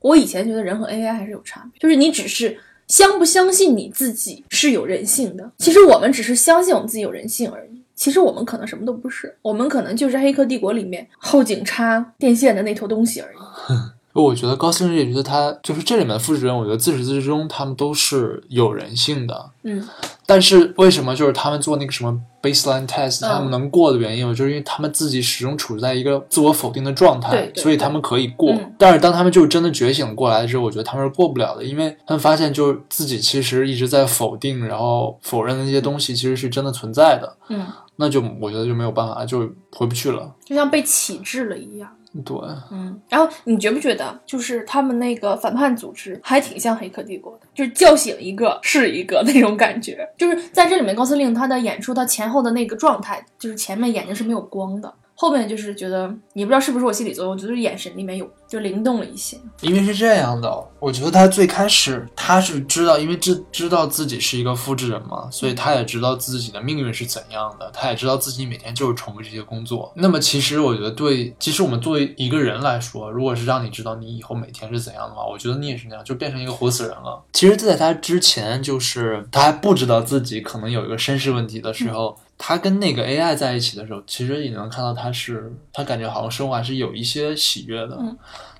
[0.01, 2.57] 我以前觉得人和 AI 还是有差别，就是你只是
[2.91, 5.49] 相不相信你自己是有人性的。
[5.59, 7.81] 其实我们只是相信我们自己有人性而已。
[7.95, 13.37] 其实我们可能什么都不是，我们可能就是《黑客帝国》里面后警插电线的那坨东西而已。
[14.13, 19.51] 我觉得高司令也觉得他就是这里面的复制人，我觉得自始至终他们都是有人性的。
[19.63, 19.87] 嗯，
[20.25, 28.51] 但是为什么就是他们做那个什么 baseline test，、嗯他们能过的原因，就是因为他们自己始终处在一个自我否定的状态，对对所以他们可以过。
[28.51, 40.33] 嗯但是当他们就是真的觉醒过来之后，我觉得他们是过不了的，因为他们发现就是自己其实一直在否定，然后否认的那些东西其实是真的存在的，嗯，那就我觉得就没有办法，就回不去了。
[40.43, 41.89] 就像被启智了一样。
[42.25, 42.35] 对，
[42.71, 50.05] 嗯，然后你觉不觉得，就是他们那个反叛组织还挺像《黑客帝国》的，就是叫醒一个是一个那种感觉。
[50.17, 59.37] 就是在这里面，高司令他的演出，他前后的那个状态，就是前面眼睛是没有光的，后面就是觉得，也不知道是不是我心理作用，就是眼神里面有就灵动了一些。
[59.61, 69.93] 因为是这样的，我觉得他最开始他是知道，因为知知道自己是一个复制人嘛，所以他也知道自己的命运是怎样的，他也知道自己每天就是重复这些工作。
[69.95, 77.23] 那么其实我觉得对，其实我们作为一个人来说，如果是让你知道你以后每天是怎样的话，我觉得你也是那样，就变成一个活死人了。
[77.33, 82.17] 其实，在他之前，就是他还不知道自己可能有一个身世问题的时候。
[82.43, 87.95] 他跟那个 AI 在一起的时候，其实你能看到他是，他感觉好像生活还是有一些喜悦的。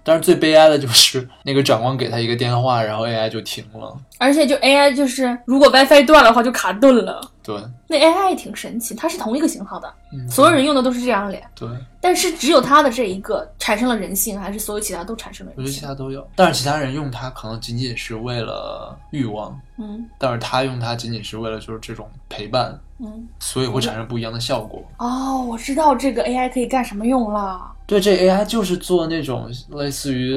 [0.03, 3.95] 但是最悲哀的就是那个长官给他一个电话，然后 AI 就停了。
[4.17, 7.21] 而且就 AI 就是，如果 WiFi 断了的话就卡顿了。
[7.43, 11.67] 对，那 AI 也挺神奇，它是同一个型号的，嗯，所有人用的都是这张脸，对，
[11.99, 15.81] 但是只有它的这一个产生了人性，还是所有其他都产生了我觉得其？
[15.83, 23.27] 他都有，但是其他人用它可能仅仅是为了欲望，嗯但是他用它仅仅是为了就是这种陪伴，嗯。
[23.39, 24.83] 所以会产生不一样的效果。
[24.99, 27.59] 哦，我知道这个 AI 可以干什么用了。
[27.91, 30.33] 对，这 AI 就是做那种类似于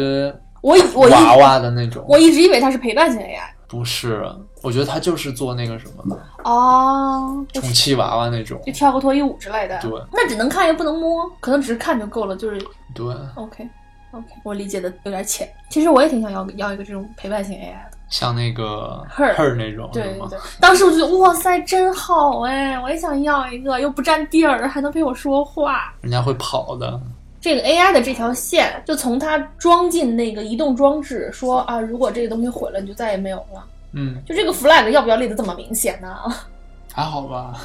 [0.60, 3.38] 我以我一娃娃的那种，我一直以为它是陪伴型 AI。
[3.68, 4.28] 不是，
[4.60, 8.60] 我觉得它就是做那个什么的哦，充气娃娃那种。
[8.66, 9.78] 就跳个脱衣舞之类的。
[9.80, 12.58] 对那只能看又不能摸，可能只是看就够了，就是
[12.92, 13.68] 对，OK
[14.10, 15.48] OK，我理解的有点浅。
[15.70, 17.96] 其实我也挺想要要一个这种陪伴型 AI 的。
[18.08, 19.88] 像那个 Her Her 那种？
[19.92, 25.94] 对对对，当时我就觉得哇塞，真好哎，我也想要一个，又不占地儿，还能陪我说话。
[26.00, 27.00] 人家会跑的。
[27.44, 33.62] 这个 AI 的这条线，就从它装进那个移动装置，说啊，如果这个东西毁了，你就再也没有了。
[33.92, 36.08] 嗯，就这个 flag 要不要立得这么明显呢？
[36.90, 37.60] 还好吧。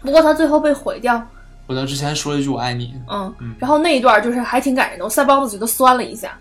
[0.00, 1.24] 不过他最后被毁掉，
[1.68, 6.36] 我在之前说了一句“我爱你嗯，嗯然后那一段就是还挺感人的，我腮帮子就都酸了一下，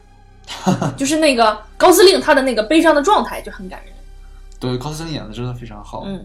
[0.98, 3.94] 就是那个高司令他的那个悲伤的状态就很感人。”，
[4.60, 6.02] 对，高司令演的真的非常好。
[6.08, 6.20] 嗯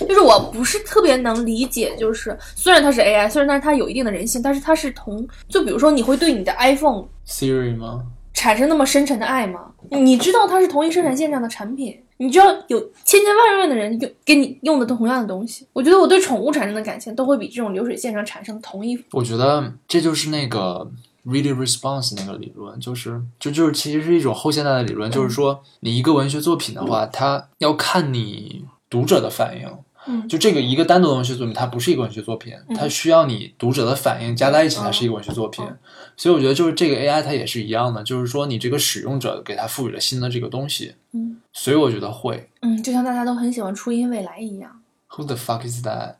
[0.00, 8.04] 就是我不是特别能理解，就是虽然它是 AI，虽然它它有一定的人性，但是它是同就比如说你会对你的 iPhone，Siri 吗？
[8.32, 9.72] 产生那么深沉的爱吗？
[9.90, 15.66] 你知道它是同一生产线上的产品，你知道有千千万万的人用给你用的同样的东西。
[15.72, 18.98] 我觉得我对宠物产生的感情都会比这种流水线上产生的同一。
[19.10, 20.90] 我觉得这就是那个
[21.26, 29.66] Really response 那个理论，就是就就是其实是一种后现代的理论，就是说你一个文学作品的话，它要看你读者的反应。
[30.06, 30.28] 嗯。
[30.28, 35.64] 就这个一个单独的文学作品，它不是一个文学作品，它需要你读者的反应加在一起才是一个文学作品。
[35.64, 35.78] 嗯
[36.16, 41.40] 所以我觉得就是这个 AI 它也是一样的，就是说你这个使用者给它赋予了新的这个东西，嗯。
[41.54, 42.50] 所以我觉得会。
[42.60, 46.16] 嗯，就像大家都很喜欢初音未来一样，Who the fuck is that？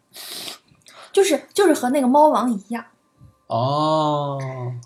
[1.12, 2.83] 就是就是和那个猫王一样，
[3.48, 4.38] 哦，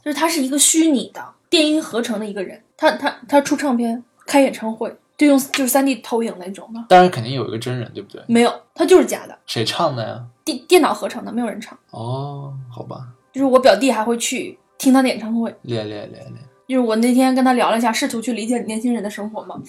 [0.05, 8.23] 就是他是一个虚拟的电音合成的一个人，他他他出唱片、开演唱会就用就是三 D 投影那种的，当然肯定有一个真人，对不对？
[8.27, 10.25] 没有，他就是假的，谁唱的呀？
[10.45, 11.79] 电电脑合成的，没有人唱。
[11.91, 16.35] 哦，好吧，就是我表弟还会去听他的演唱会，练练练练。
[16.67, 19.61] 就是我那天跟他聊了一下，试图去理解年轻人的生活嘛。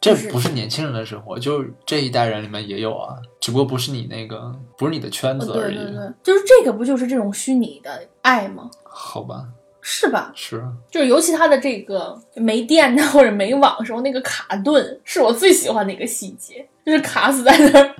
[0.00, 5.74] 这不是年轻人的生活，就是这一代人里面也有啊，只不过不是你那个，不是你的圈呃子而已。
[5.74, 8.70] 对对对，就是这个不就是这种虚拟的爱吗？
[8.84, 9.46] 好吧，
[9.82, 10.32] 是吧？
[10.34, 17.94] 是就是尤其他的这个没电的或者没网的时候，那个卡顿是我最喜欢的一个细节，就是卡死在那儿，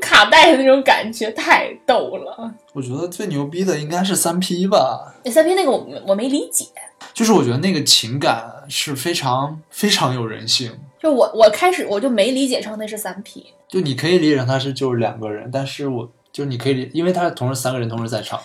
[0.00, 2.54] 卡带的那种感觉太逗了。
[2.72, 6.66] 我觉得最牛逼的应该是三 P 吧，那三 P 那个我我没理解，
[7.14, 18.40] 就是我觉得那个情感是非常非常有人性，就我我开始我就没理解成那是三 P，就你可以理解成他是就是两个人，但是我就是你可以理，因为他是同时三个人同时在场，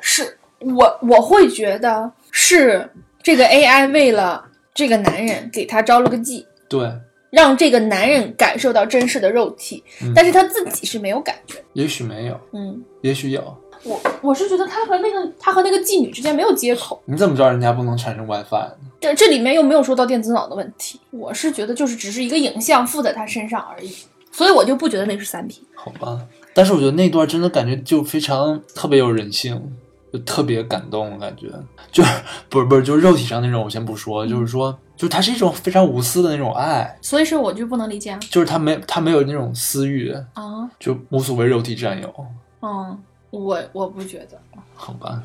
[0.00, 0.38] 是
[0.74, 2.88] 我我会觉得是
[3.22, 6.90] 这个 AI 为了这个男人给他招了个妓，对，
[7.30, 11.62] 让这个男人感受到真实的肉体，嗯但是他自己是没有感觉。
[11.72, 18.76] 也许没有，嗯，也许有，我我是觉得他和那个他和那个妓女之间没有接口，你怎么知道人家不能产生 WiFi 呢？
[19.00, 20.98] 这这里面又没有说到电子脑的问题。
[21.10, 23.94] 我是觉得就是只是一个影像附在他身上而已，
[24.32, 25.62] 所以我就不觉得那是三 P。
[25.74, 26.20] 好吧，
[26.54, 29.76] 但是我觉得那段真的感觉就非常特别有人性，
[30.16, 31.48] 就特别感动，感觉
[31.92, 32.10] 就是
[32.48, 38.18] 不是不是就是肉体上那种，我先不说，就是说，就是它是一种非常无私的那种爱，所以说我就不能理解啊。
[38.30, 42.26] 就是他没他没有那种私欲，啊，就无所谓肉体占有，
[42.62, 42.98] 嗯，
[43.30, 44.38] 我我不觉得，
[44.74, 45.22] 好吧，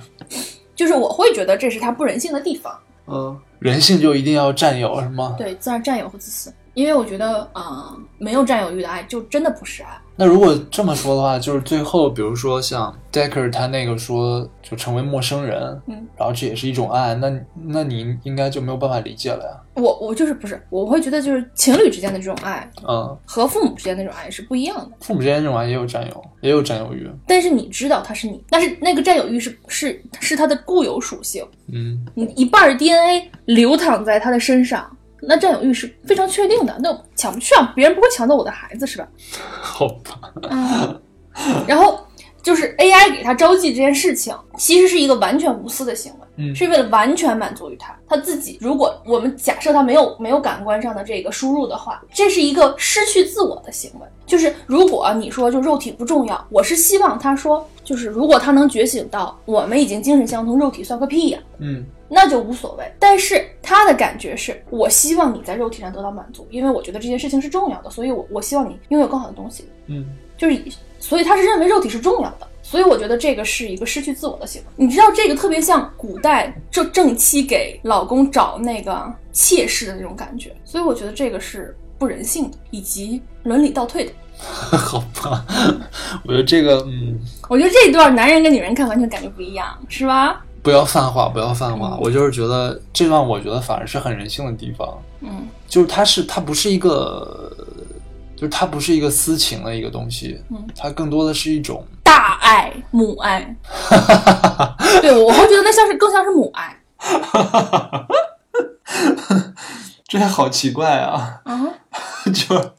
[0.76, 2.78] 就是我会觉得这是他不人性的地方。
[3.08, 5.36] 嗯，人性就一定要占有是吗？
[5.38, 6.54] 对，自然占有和自私。
[6.74, 9.90] 因为我觉得，啊、没有占有欲的爱就真的不是爱。
[10.16, 24.92] 那如果这么说的话，就是最后，比如说像 Decker 他那个说就成为陌生人，嗯，然后这也是一种爱，那那你应该就没有办法理解了呀，我我就是不是，我会觉得就是情侣之间的这种爱嗯，和父母之间的那种爱是不一样的。
[25.00, 31.43] 父母之间这种爱也有占有，也有占有欲，但是你知道他是你，但是那个占有欲是是是他的固有属性，
[31.74, 34.86] 嗯，你一半儿 DNA 流淌在他的身上，
[35.22, 36.76] 那占有欲是非常确定的。
[36.84, 39.07] 那抢不去啊，别人不会抢走我的孩子是吧？
[39.61, 41.01] 好吧，嗯，
[41.67, 41.99] 然后
[42.42, 48.58] 就是 AI 给他招妓这件事情，其实是一个完全无私的行为，嗯是为了完全满足于他他自己。
[48.62, 54.08] 如果我们假设他没有没有感官上的这个输入的话，这是一个失去自我的行为。
[54.26, 62.92] 就是如果你说就肉体不重要，我是希望他说，就是如果他能觉醒到我们已经精神相通，肉体算个屁呀、嗯那就无所谓。
[63.00, 69.66] 但是他的感觉是我希望你在肉体上得到满足，因为我觉得这件事情是重要的，所以我我希望你拥有更好的东西。
[69.88, 70.06] 嗯，
[70.38, 70.72] 就是以，
[71.02, 74.68] 所以他是认为肉体是重要的，所以我觉得这个是一个失去自我的行为。
[74.78, 84.12] 你知道，这个特别像古代正正妻给老公找那个妾室的那种感觉，所以我觉得这个是不人性的，以及伦理倒退的。
[84.41, 85.45] 好吧，
[86.24, 90.45] 我觉得这个嗯，我觉得这一段男人跟女人看完全感觉不一样，是吧？
[90.64, 97.52] 不要泛化，不要泛化，嗯我就是觉得这段我觉得反而是很人性的地方，嗯就是它是它不是一个。
[98.42, 103.56] 就是它不是一个私情的一个东西，嗯，它更多的是一种，大爱母爱，
[105.00, 106.76] 对我会觉得那像是更像是母爱。
[110.08, 111.39] 这好奇怪啊！
[111.46, 111.62] 啊，
[112.34, 112.74] 就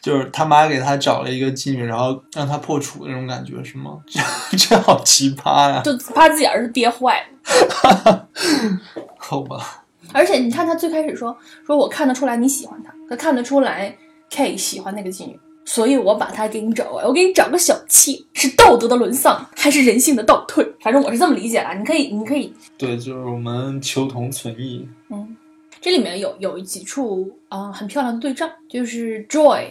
[0.00, 3.98] 就是他妈给他找了一个妓女，然后让他破处那种感觉是吗？
[4.06, 4.20] 这
[4.56, 5.82] 这好奇葩呀！
[5.84, 7.26] 就怕自己儿子憋坏了。
[9.18, 13.92] 好吧，而且你看，他最开始说说我看得出来你喜欢他，他看得出来
[14.30, 20.66] K 喜欢那个妓女，所以我把她给你找过来，我给你找个小妾，是道德的沦丧还是人性的倒退？
[20.80, 24.88] 反正我是这么理解的，你可以，你可以，对，就是我们求同存异。
[25.10, 25.36] 嗯，
[25.80, 29.66] 这里面有有几处啊、呃很漂亮的对仗，就是 Joy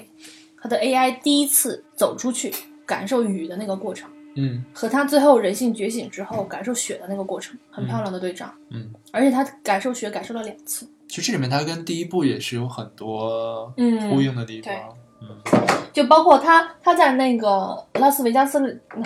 [0.62, 2.54] 他的 AI 第一次走出去
[2.86, 4.10] 感受雨的那个过程。
[4.40, 8.54] 嗯和他最后人性觉醒之后感受雪的那个过程，很漂亮的对仗。
[8.70, 10.88] 嗯，而且他感受雪感受了两次。
[11.10, 14.74] 其实这里面它跟第一部也是有很多嗯呼应的地方。
[14.74, 14.82] 对
[15.20, 15.36] 嗯
[15.92, 18.60] 就包括他他在那个拉斯维加斯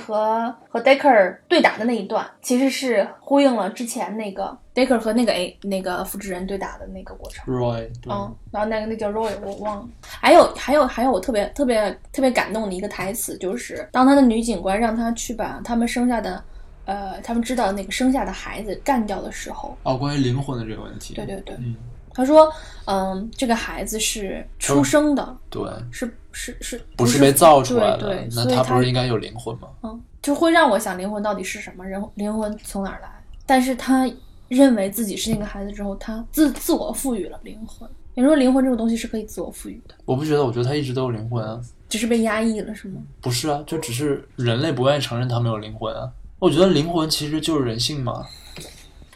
[0.06, 7.46] 和和 Decker 对打的那一段，其实是呼应了之前那个 Decker 和那个 A 那个复制人对打的那个过程。
[7.46, 9.88] ，Roy，嗯，然后那个那叫 Roy，我忘了。
[10.02, 16.44] 还有还有还有，我特别特别特别感动的一个台词，就是当他的女警官让他去把他们生下的，
[16.84, 21.14] 呃，他们知道那个生下的孩子干掉的时候，哦，关于灵魂的这个问题。
[21.14, 21.74] 对对对，嗯，
[22.14, 22.52] 他说，
[22.86, 29.68] 嗯，这个孩子是出生的，对，是是是，不是被造出来的，对对，那他不是应该有灵魂吗？
[29.84, 33.10] 嗯，就会让我想灵魂到底是什么，人灵魂从哪儿来？
[33.46, 34.10] 但是他
[34.48, 37.90] 认为自己是那个孩子之后，他自自我赋予了灵魂。
[38.14, 41.60] 你说灵魂这种东西是可以自我赋予的，我不觉得，我觉得他一直都有灵魂啊。
[41.88, 43.02] 只是被压抑了，是吗？
[43.22, 46.10] 不是啊，就只是人类不愿意承认他没有灵魂啊。
[46.40, 48.26] 我觉得灵魂其实就是人性嘛。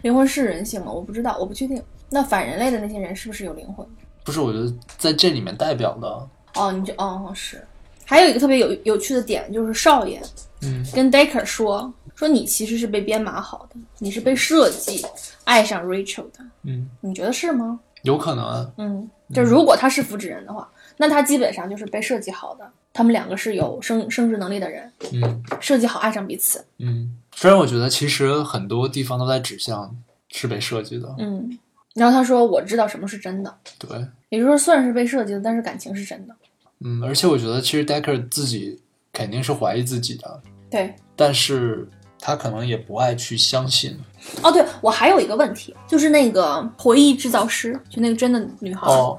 [0.02, 0.92] 灵魂是人性吗？
[0.92, 1.82] 我不知道，我不确定。
[2.10, 3.86] 那反人类的那些人是不是有灵魂？
[4.24, 6.08] 不是，我觉得在这里面代表的，
[6.56, 7.64] 哦，你就哦是。
[8.08, 10.22] 还有一个特别有有趣的点，就是少爷
[10.62, 15.04] 嗯跟 Decker 说说你其实是被编码好的，你是被设计
[15.44, 17.80] 爱上 Rachel 的，嗯，你觉得是吗？
[18.04, 18.72] 有可能啊。
[18.78, 26.64] 嗯，就如果他是复制人的话，那他基本上就是被设计好的，他们两个是有生生殖能力的人，嗯设计好爱上彼此。
[26.78, 29.96] 嗯，虽然我觉得其实很多地方都在指向
[30.30, 31.58] 是被设计的，嗯，
[31.96, 33.90] 然后他说我知道什么是真的，对，
[34.30, 36.36] 也就是说虽然是被设计的，但是感情是真的。
[36.82, 38.80] 嗯，而且我觉得其实 Decker 自己
[39.12, 41.88] 肯定是怀疑自己的，对，但是
[42.20, 43.98] 他可能也不爱去相信。
[44.44, 49.18] 哦，对我还有一个问题，就是那个回忆制造师，就那个真的女孩，哦，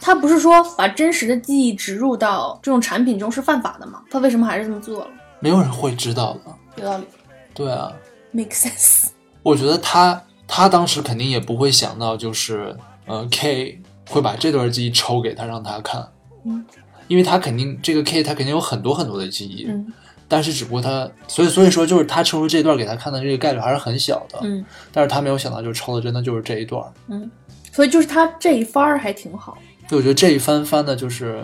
[0.00, 4.02] 她不是说把真实的记忆植入到这种产品中是犯法的吗？
[4.08, 5.10] 她为什么还是这么做了？
[5.40, 6.54] 没有人会知道的。
[6.76, 7.04] 有道理
[7.52, 7.92] 对啊
[8.30, 9.08] ，，make sense。
[9.42, 10.22] 我觉得他
[10.54, 12.76] 他当时肯定也不会想到，就是
[13.06, 13.80] 呃 K
[14.10, 16.06] 会把这段记忆抽给他让他看，
[16.44, 16.62] 嗯，
[17.08, 19.90] 因为他肯定这个 K 他肯定有很多很多的记忆，嗯。
[20.28, 24.62] 但是只不过他所以所以说就是他抽出这段给他看的这个概率还是很小的，嗯。
[24.92, 27.30] 但是他没有想到就是抽的真的就是这一段，嗯，
[27.72, 29.56] 所以就是他这一番儿还挺好。
[29.88, 31.42] 就我觉得这一番翻的就是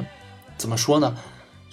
[0.58, 1.16] 怎么说呢？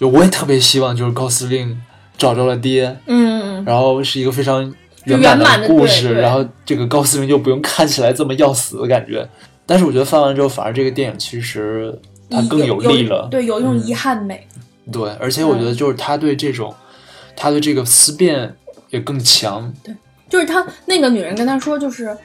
[0.00, 1.82] 就我也特别希望就是高司令
[2.16, 3.60] 找着了爹，嗯。
[3.60, 4.76] 嗯然后是一个非常就
[5.06, 9.28] 圆圆满的故事，然后这个高司令就不用看起来这么要死的感觉。
[9.64, 11.98] 但是我觉得翻完之后，反而这个电影其实
[12.30, 14.46] 它更有力了，对，有一种嗯遗憾美。
[14.92, 16.72] 对，而且我觉得就是他对这种，
[17.34, 18.54] 他对这个思辨
[18.90, 19.92] 也更强，对
[20.28, 22.16] 就是他那个女人跟他说，就是，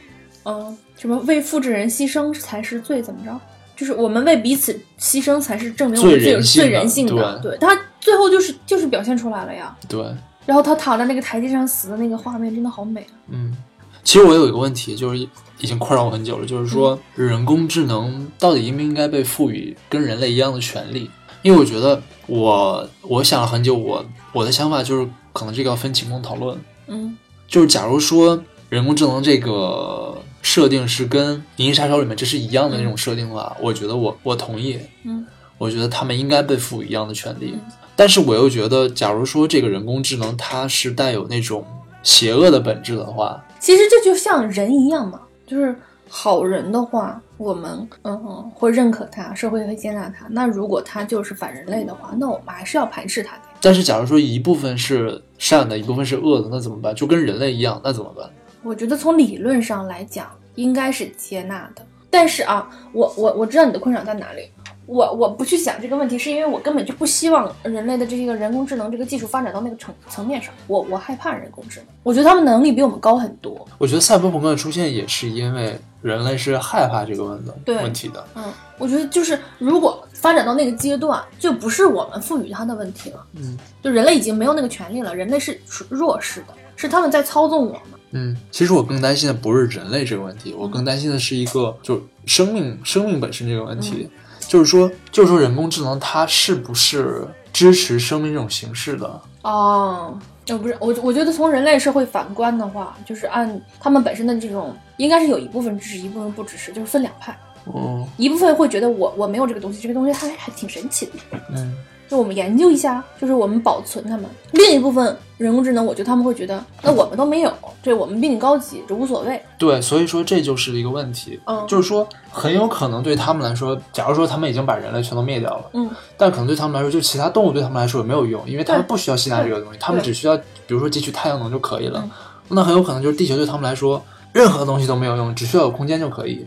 [0.46, 3.40] 嗯、什么为复制人牺牲才是最怎么着？
[3.76, 7.40] 就是我们为彼此牺牲才是证明我们最最人性的最人性的。
[7.42, 9.76] 对对他最后就是就是表现出来了呀。
[9.90, 10.00] 对，
[10.46, 13.14] 然后他躺在那个台阶上死的那个画面真的好美啊。
[13.30, 13.56] 嗯。
[14.04, 15.20] 其实我有一个问题，就是
[15.60, 21.08] 已经困扰我很久了，就是说嗯人工智能到底应不应该被赋予跟人类一样的权利？
[21.44, 26.60] 因为我觉得我我想了很久，我我的想法就是可能这个要分情况讨论。
[26.88, 27.16] 嗯
[27.48, 35.24] 就是假如说人工智能这个设定是跟《银翼杀手》里面这是一样的那种设定的话，我觉得我我同意，嗯
[35.60, 37.54] 我觉得他们应该被赋予一样的权利。
[37.54, 41.66] 嗯但是我又觉得，假如说这个人工智能它是带有那种
[42.04, 45.76] 邪恶的本质的话，其实这就像人一样嘛，就是
[46.10, 50.26] 好人的话，我们嗯会认可他，社会会接纳他。
[50.30, 53.44] 那如果他就是反人类的话，那我们还是要排斥他的。
[53.62, 56.96] 但是假如说一部分是善的，一部分是恶的，那怎么办？
[56.96, 58.28] 就跟人类一样，那怎么办？
[58.64, 61.86] 我觉得从理论上来讲，应该是接纳的。
[62.10, 64.50] 但是啊，我我我知道你的困扰在哪里。
[64.86, 70.54] 我我不去想这个问题，是因为我根本就不希望人类的这个人工智能这个技术发展到那个层层面上。
[70.68, 73.68] 我我害怕人工智能，我觉得他们能力比我们高很多。
[73.78, 78.26] 我觉得赛博朋克的出现也是因为人类是害怕这个问的问题的。
[78.36, 78.44] 嗯，
[78.78, 83.26] 我觉得就是如果发展到那个阶段，就不是我们赋予它的问题了。
[83.36, 85.60] 嗯，就人类已经没有那个权利了，人类是
[85.90, 87.82] 弱势的，是他们在操纵我们。
[88.14, 94.10] 嗯，其实我更担心的不是人类这个问题，我更担心的是一个就是生命生命本身这个问题，
[94.52, 99.22] 就是说就是说人工智能它是不是支持生命这种形式的？
[99.44, 107.34] 哦，呃，不是我，我觉得从人类社会反观的话，就是按他们本身的这种，应该是有一部分支持，一部分不支持，就是分两派。
[107.74, 111.12] 嗯一部分会觉得我我没有这个东西，这个东西还还挺神奇的，
[111.54, 111.76] 嗯
[112.10, 114.26] 就我们研究一下，就是我们保存它们。
[114.52, 119.42] 另一部分人工智能，我觉得他们会觉得，那我们都没有，这我们比你高级，这无所谓。
[119.58, 130.44] 对，所以说这就是一个问题，嗯就是说很有可能对他们来说，假如说他们已经把人类全都灭掉了，嗯，但可能对他们来说，就其他动物对他们来说也没有用，因为他们不需要吸纳这个东西，他们只需要比
[130.74, 132.12] 如说汲取太阳能就可以了嗯。
[132.50, 134.04] 那很有可能就是地球对他们来说，
[134.34, 136.46] 任何东西都没有用，只需要有空间就可以。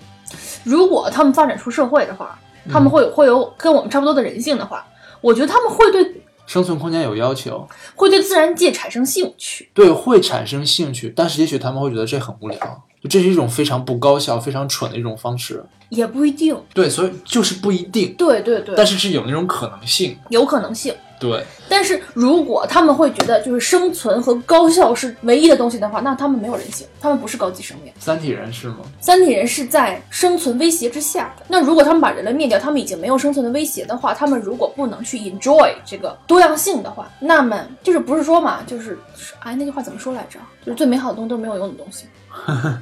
[0.64, 4.84] 如果他们发展出社会的话，嗯他们会有会有跟我们差不多的人性的话，
[5.20, 9.68] 我觉得他们会对生存空间有要求，会对自然界产生兴趣。
[9.72, 12.58] 对，会产生兴趣，但是也许他们会觉得这很无聊，
[13.02, 15.64] 就这是一种非常不高效、非常蠢的一种方式。
[15.90, 20.18] 也不一定，对，所以就是不一定，对对对，但是是有那种可能性。
[20.30, 20.94] 有可能性。
[21.20, 27.92] 对，但是如果他们会觉得就是生存和高效是唯一的东西的话，那他们没有人性，他们不是高级生命。
[27.98, 28.80] 三体人是吗？
[29.00, 31.46] 三体人是在生存威胁之下的。
[31.48, 38.98] 那如果他们把人类灭掉，他们已经没有生存的威胁的话，他们如果不能去 enjoy 这个多样性的话，那么就是不是说嘛，就是
[39.38, 40.38] 哎那句话怎么说来着？
[40.66, 42.06] 就是最美好的东西都是没有用的东西。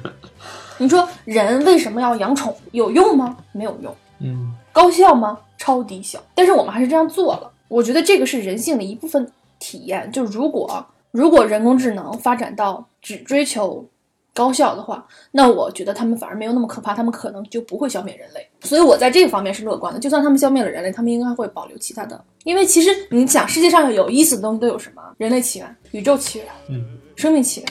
[0.77, 2.53] 你说人为什么要养宠？
[2.71, 3.37] 有用吗？
[3.51, 3.95] 没有用。
[4.19, 5.37] 嗯，高效吗？
[5.57, 6.19] 超低效。
[6.35, 10.11] 但是我们还是这样做了，我觉得这个是人性的一部分体验。
[10.11, 13.83] 就如果如果人工智能发展到只追求
[14.31, 18.47] 高效的话，那我觉得他们反而没有那么可怕，他们可能就不会消灭人类。
[18.61, 19.99] 所以我在这个方面是乐观的。
[19.99, 25.01] 就算他们消灭了人类，他们应该会保留其他的，因为其实你想，世界上有意思的东西都有什么？
[25.17, 27.69] 人类起源、宇宙起源、嗯，生命起源，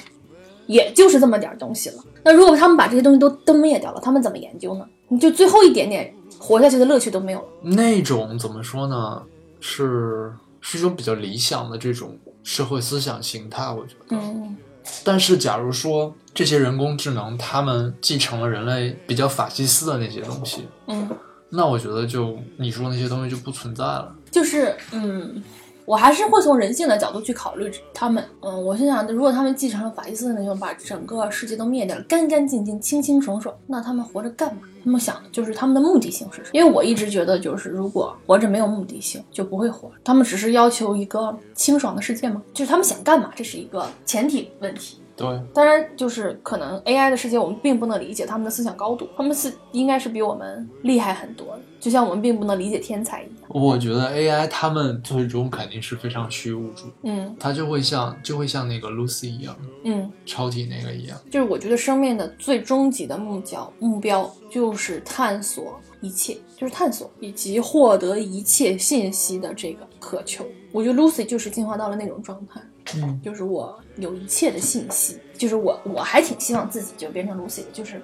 [0.66, 1.96] 也就是这么点儿东西了。
[2.24, 4.84] 那如果他们把这些东西都都灭掉了，他们怎么研究呢？
[5.08, 7.46] 你就最后一点点活下去的乐趣都没有了。
[7.62, 9.22] 那种怎么说呢？
[9.62, 14.16] 是是一种比较理想的这种社会思想形态，我觉得。
[14.16, 14.56] 嗯，
[15.04, 21.08] 但是，假如说这些人工智能他们继承了人类比较法西斯的那些东西，嗯，
[21.48, 24.14] 那我觉得就你说那些东西就不存在了。
[24.30, 25.42] 就是嗯，
[25.84, 28.24] 我还是会从人性的角度去考虑他们。
[28.40, 34.62] 嗯，我心想，如果他们继承了法西斯的那种，把整个世界都灭掉了，干干净净、清清爽爽，那他们活着干嘛？
[34.84, 36.48] 他们想的就是他们的目的性是什么？
[36.52, 39.90] 因为我一直觉得，就是如果活着没有目的性，就不会活。
[40.02, 42.42] 他们只是要求一个清爽的世界吗？
[42.52, 44.98] 就是他们想干嘛，这是一个前提问题。
[45.14, 53.34] 对，当然，就是可能 AI 的世界，我们并不能理解他们的思想高度，他们是应该是比我们厉害很多的，就像我们并不能理解天才一样。
[53.48, 61.18] 我觉得 AI 他们最终肯定是非常虚无主义，嗯它就会像就会像那个 Lucy 一样，嗯，超体那个一样。
[61.28, 70.46] 就是我觉得生命的最终极的目标目标就是探索一切，就是探索以及获得一切信息的这个渴求。
[70.70, 72.60] 我觉得 Lucy 就是进化到了那种状态，
[72.94, 78.00] 嗯，就是我有一切的信息，就是我我还挺希望自己就变成 Lucy 的，就是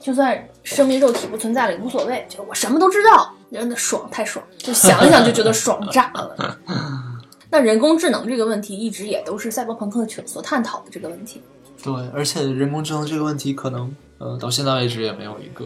[0.00, 6.56] 就算生命肉体不存在了也无所谓，就是我什么都知道，真的爽太爽，就想一想就觉得爽炸了。
[7.52, 11.42] 那人工智能这个问题一直也都是赛博朋克圈所探讨的这个问题。
[11.82, 15.64] 对，而且人工智能这个问题，可能呃到现在为止也没有一个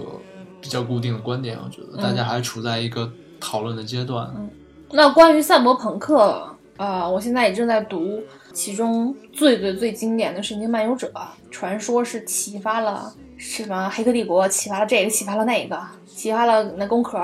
[0.60, 4.32] 比较固定的观点，我觉得大家还处在一个讨论的阶段。
[4.90, 8.22] 那关于赛博朋克，呃，我现在也正在读
[8.54, 11.10] 其中最最最经典的《神经漫游者》，
[11.50, 17.18] 传说是启发了什么《黑客帝国》，启发了这个，启发了那个，启发了那工壳，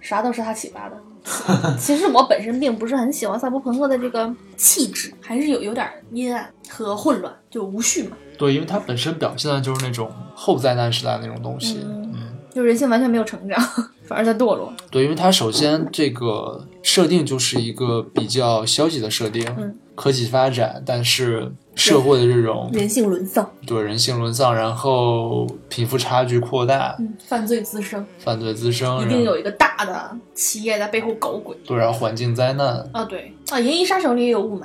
[0.00, 0.96] 啥都是他启发的。
[1.78, 11.78] 其实我本身并不是很喜欢赛博朋克的这个气质，还是有有点阴暗和混乱，就无序嘛，对，因为它本身表现的就是那种后灾难时代那种东西。
[11.84, 13.56] 嗯嗯，就人性完全没有成长，
[14.04, 14.72] 反而在堕落。
[14.90, 31.56] 对，因为它首先这个设定就是一个比较消极的设定，嗯科技发展，但是社会的这种人性沦丧，对人性沦丧，然后贫富差距扩大，嗯，犯罪滋生，犯罪滋生，一定有一个大的企业在背后搞鬼。
[31.66, 32.88] 对，然后环境灾难。
[32.92, 34.64] 啊，对啊，《银翼杀手》里也有雾霾，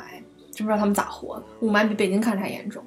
[0.51, 1.43] 真不知道他们咋活的。
[1.61, 2.83] 雾霾比北京看着还严重。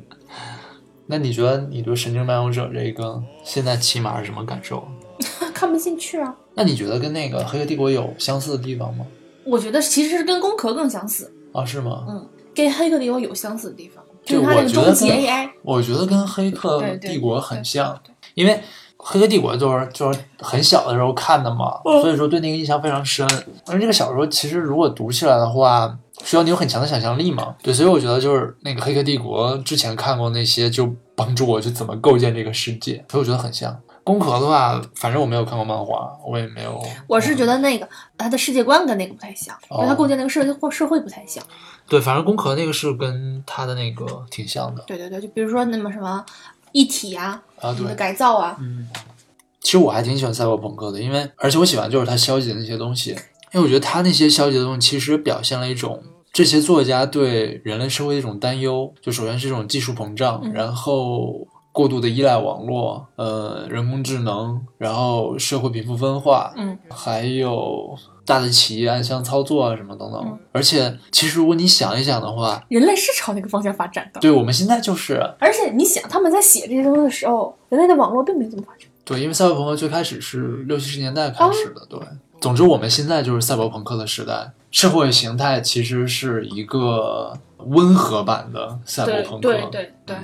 [1.06, 4.86] 那你觉得你对《神经漫游者》这个现在起码是什么感受？
[5.54, 6.36] 看不进去啊。
[6.54, 9.06] 那你觉得跟那个《黑客帝国》有相似的地方吗？
[9.44, 12.04] 我觉得其实是跟工壳更相似，啊，是吗？
[12.08, 15.50] 嗯，跟黑客帝国有相似的地方，就对是它那我觉得个终极跟 AI。
[15.62, 18.00] 我觉得跟《黑客帝国》很对像，
[18.34, 18.52] 因为
[18.96, 23.26] 《黑客帝国》就是就是很小的时候看的嘛，嗯所以说对那个印象非常深。
[23.66, 27.54] 而这个小说其实如果读起来的话，需要你有很强的想象力嘛。
[27.62, 33.76] 对，所以我觉得就是那个《黑客帝国》之前看过那些，就帮助我去怎么构建这个世界，所以我觉得很像。
[34.08, 36.82] 工壳的话，反正我没有看过漫画，我也没有。
[37.06, 37.86] 我是觉得那个
[38.16, 41.44] 他的世界观跟那个不太像，因为它哦构建那个社会或社会不太像。
[41.86, 46.24] 对，反正工壳那个是跟他的那个挺像的对对对，就比如说那么什么
[46.72, 47.70] 一体啊，啊。
[47.72, 48.88] 对什么，改造啊，嗯，
[49.60, 53.10] 其实我还挺喜欢赛博朋克的，因为而且我喜欢就是他消极的那些东西，
[53.52, 56.02] 因为我觉得他那些消极的东西其实表现了一种
[56.32, 61.46] 这些作家对人类社会的一种担忧，就首先是这种技术膨胀，嗯然后
[61.78, 70.20] 过度的依赖网络，呃，人工智能，然后社会贫富分化，嗯还有大的企业暗箱操作啊什么等等。
[70.24, 74.18] 嗯而且其实如果你想一想的话，人类是朝那个方向发展的。
[74.18, 78.88] 对我们现在就是而且你想，他们在写这些东西的时候，人类的网络并没这么发展。
[79.04, 82.00] 对，因为赛博朋克最开始是六七十年代开始的，对。
[82.40, 89.48] 总之，我们现在就是赛博朋克的时代，社会形态其实是一个温和版的赛博朋克。
[89.48, 90.16] 对对对，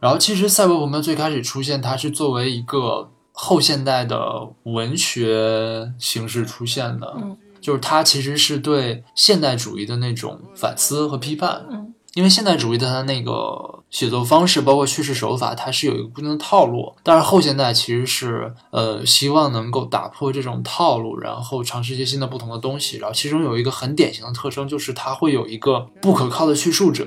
[0.00, 11.66] 然后，其实赛博朋克最开始出现，它是作为一个后现代的文学形式出现的，嗯就是它其实是对现代主义的那种反思和批判。
[11.70, 16.92] 嗯因为现代主义的它那个写作方式，包括叙事手法，它是有一个固定的套路。
[17.04, 22.96] 但是后现代其实是呃希望能够打破这种套路，然后尝试一些新的不同的东西。
[22.96, 27.06] 然后其中有一个很典型的特征，就是它会有一个不可靠的叙述者。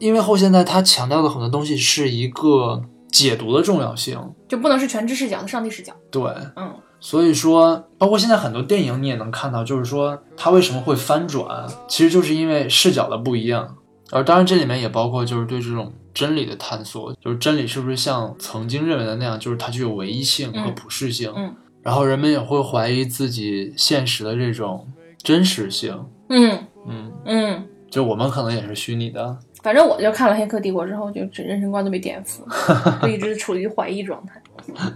[0.00, 2.82] 因为后现代它强调的很多东西是一个
[3.12, 5.92] 解读的重要性，就不能是全知视角的上帝视角。
[6.10, 6.22] 对，
[6.56, 13.76] 嗯所以说，包括现在很多电影你也能看到，就是说它为什么会翻转，其实就是因为视角的不一样。
[14.10, 21.32] 而当然，这里面也包括就是对这种真理的探索，就是真理是不是像曾经认为的那样，就是它具有唯一性和嗯普适性。
[21.36, 24.86] 嗯然后人们也会怀疑自己现实的这种
[25.22, 25.98] 真实性。
[26.28, 29.38] 嗯嗯，嗯，就我们可能也是虚拟的。
[29.62, 34.42] 反正我就看了《黑客帝国》之后，就整人生观都被颠覆了， 就一直处于怀疑状态。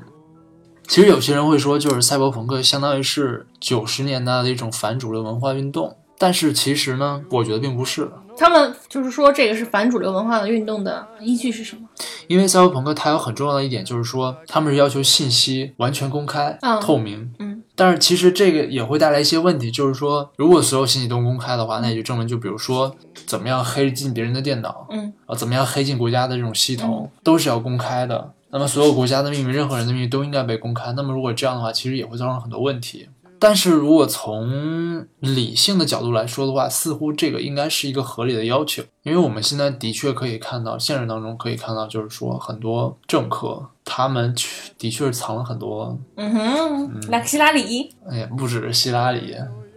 [0.87, 8.11] 其实有些人会说，就是赛博朋克相当于是九十年代的一种反主流文化运动，但是其实呢，我觉得并不是。
[8.37, 11.87] 他们就是说这个是反主流文化的运动的依据是什么？
[12.27, 17.33] 因为赛博朋克它有很重要的一点，就是说他们是要求信息完全公开、嗯透明。
[17.39, 28.33] 嗯，但是其实这个也会带来一些问题，就是说，如果所有信息都公开的话，那也就证明，就比如说怎么样黑进别人的电脑，嗯啊，怎么样黑进国家的这种系统，都是要公开的。
[28.51, 30.93] 那么所有国家的秘密、任何人的秘密都应该被公开。
[30.93, 33.09] 那么如果这样的话，其实也会造成很多问题。
[33.45, 49.37] 但是如果从理性的角度来说的话，似乎这个应该是一个合理的要求，因为我们现在的确可以看到，现实当中可以看到，就是说很多政客他们去的确是藏了很多，嗯哼，来个希拉里，哎呀，不只是希拉里。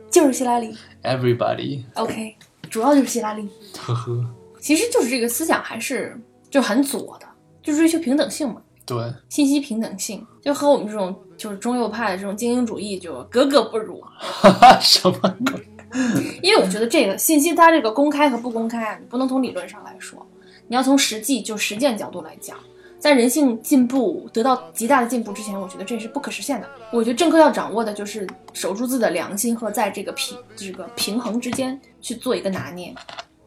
[0.10, 0.74] 就是希拉里。
[1.04, 2.38] ，everybody，OK，
[2.70, 3.50] 主要就是希拉里。
[3.78, 4.26] 呵呵，
[4.62, 6.18] 其实就是这个思想还是
[6.50, 7.28] 就很左的，
[7.62, 14.02] 就追求平等性嘛，对，信息平等性，就和我们这种就是中右派的这种精英主义就格格不入。
[14.18, 15.68] 哈哈，什么鬼？
[16.44, 20.26] 因为我觉得这个信息它这个公开和不公开啊，你不能从理论上来说，
[20.68, 22.58] 你要从实际就实践角度来讲。
[23.00, 26.68] 在人性进步得到极大的进步之前，我觉得这是不可实现的。
[26.92, 32.94] 我觉得政客要掌握的就是守住自己的良心和在这个平这个平衡之间去做一个拿捏，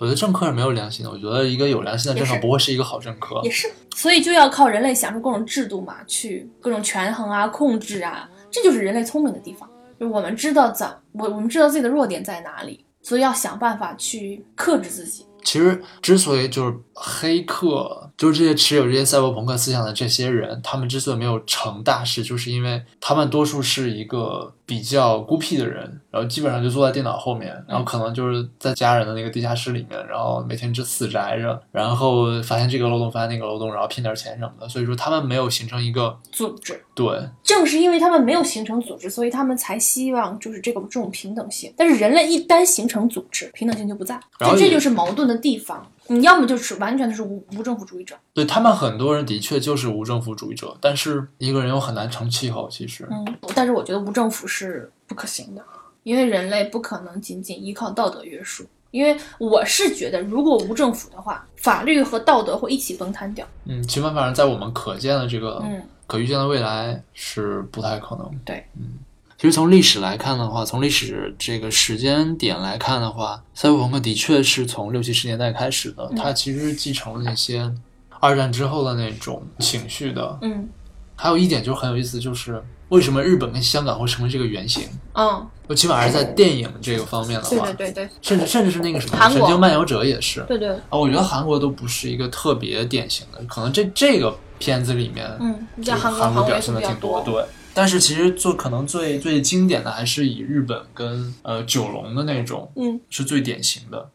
[0.01, 1.11] 我觉得政客是没有良心的。
[1.11, 3.51] 我觉得一个有良心的政客不会是一个好政客也。
[3.51, 3.71] 是。
[3.95, 9.69] 所以就要靠人类想出各种制度嘛，去各种权衡啊、控制啊，这就是人类聪明的地方。
[10.01, 15.27] 就我们知道怎我我们知道自己的弱点在哪里，所以要想办法去克制自己。
[15.43, 34.69] 其实，之所以就是黑客，就是这些持有这些赛博朋克思想的这些人，他们之所以没有成大事，就是因为他们多数是一个比较孤僻的人，然后基本上就坐在电脑后面，然后可能就是在家人的那个地下室里面，然后每天就死宅着，然后发现这个漏洞，发现那个漏洞，然后骗点钱什么的。
[34.69, 41.75] 所以说，他们没有形成一个组织对正是因为他们没有形成组织，所以他们才希望就是这个这种平等性。
[41.77, 45.85] 但是人类一旦形成组织，平等性就不在，然后这就是矛盾的地方。
[46.11, 53.07] 你要么就是完全的是无无政府主义者，对，他们很多人的确就是无政府主义者，但是一个人又很难成气候，其实。
[53.13, 55.65] 嗯，但是我觉得无政府是不可行的，
[56.03, 58.67] 因为人类不可能仅仅依靠道德约束。
[58.91, 63.47] 因为我是觉得，如果无政府的话，法律和道德会一起崩塌掉。
[63.67, 68.29] 嗯，起码反正在我们可见的这个嗯，可预见的未来是不太可能。
[68.45, 68.99] 对，嗯，
[69.41, 77.73] 其实从历史来看的话，从历史这个时间点来看的话，赛博朋克的确是从六七十年代开始的，嗯它其实继承了那些
[78.21, 80.39] 二战之后的那种情绪的。
[80.43, 80.69] 嗯
[81.17, 84.85] 还有一点就是很有意思，就是为什么日本跟香港会成为这个原型？
[85.15, 90.45] 嗯，我起码是在电影这个方面的话，对对对对甚至甚至是那个什么《神经漫游者》也是。
[90.49, 95.67] 对对，啊，我觉得韩国都不是一个特别典型的，可能这这个片子里面，嗯，
[95.99, 97.43] 韩国表现的挺，多，对。
[97.81, 104.11] 但是其实做可能最最经典的还是以日本跟呃九龙的那种嗯是最典型的。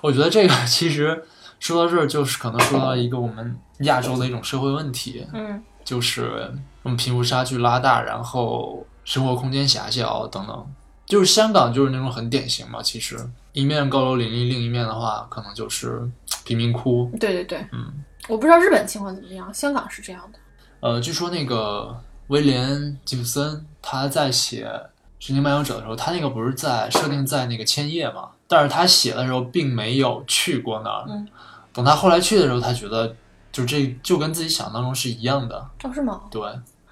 [0.00, 1.24] 我觉得这个其实
[1.58, 6.48] 说到这儿，就是可能说到一个我们亚洲的一种社会问题，嗯就是
[6.84, 10.66] 我们贫富差距拉大，然后生活空间狭小等等。
[11.04, 13.18] 就是香港就是那种很典型嘛，其实
[13.52, 16.08] 一面高楼林立，另一面的话可能就是
[16.44, 17.10] 贫民窟。
[17.18, 17.92] 对对对，嗯，
[18.28, 20.38] 我不知道日本情况怎么样，香港是这样的。
[20.78, 24.66] 呃，据说那个威廉吉普森他在写
[25.18, 28.30] 《神经漫游者》的时候，他那个不是在设定在那个千叶嘛？
[28.46, 31.04] 但是他写的时候并没有去过那儿。
[31.08, 31.26] 嗯，
[31.72, 33.14] 等他后来去的时候，他觉得
[33.50, 35.56] 就这就跟自己想当中是一样的。
[35.82, 36.22] 哦，是吗？
[36.30, 36.42] 对，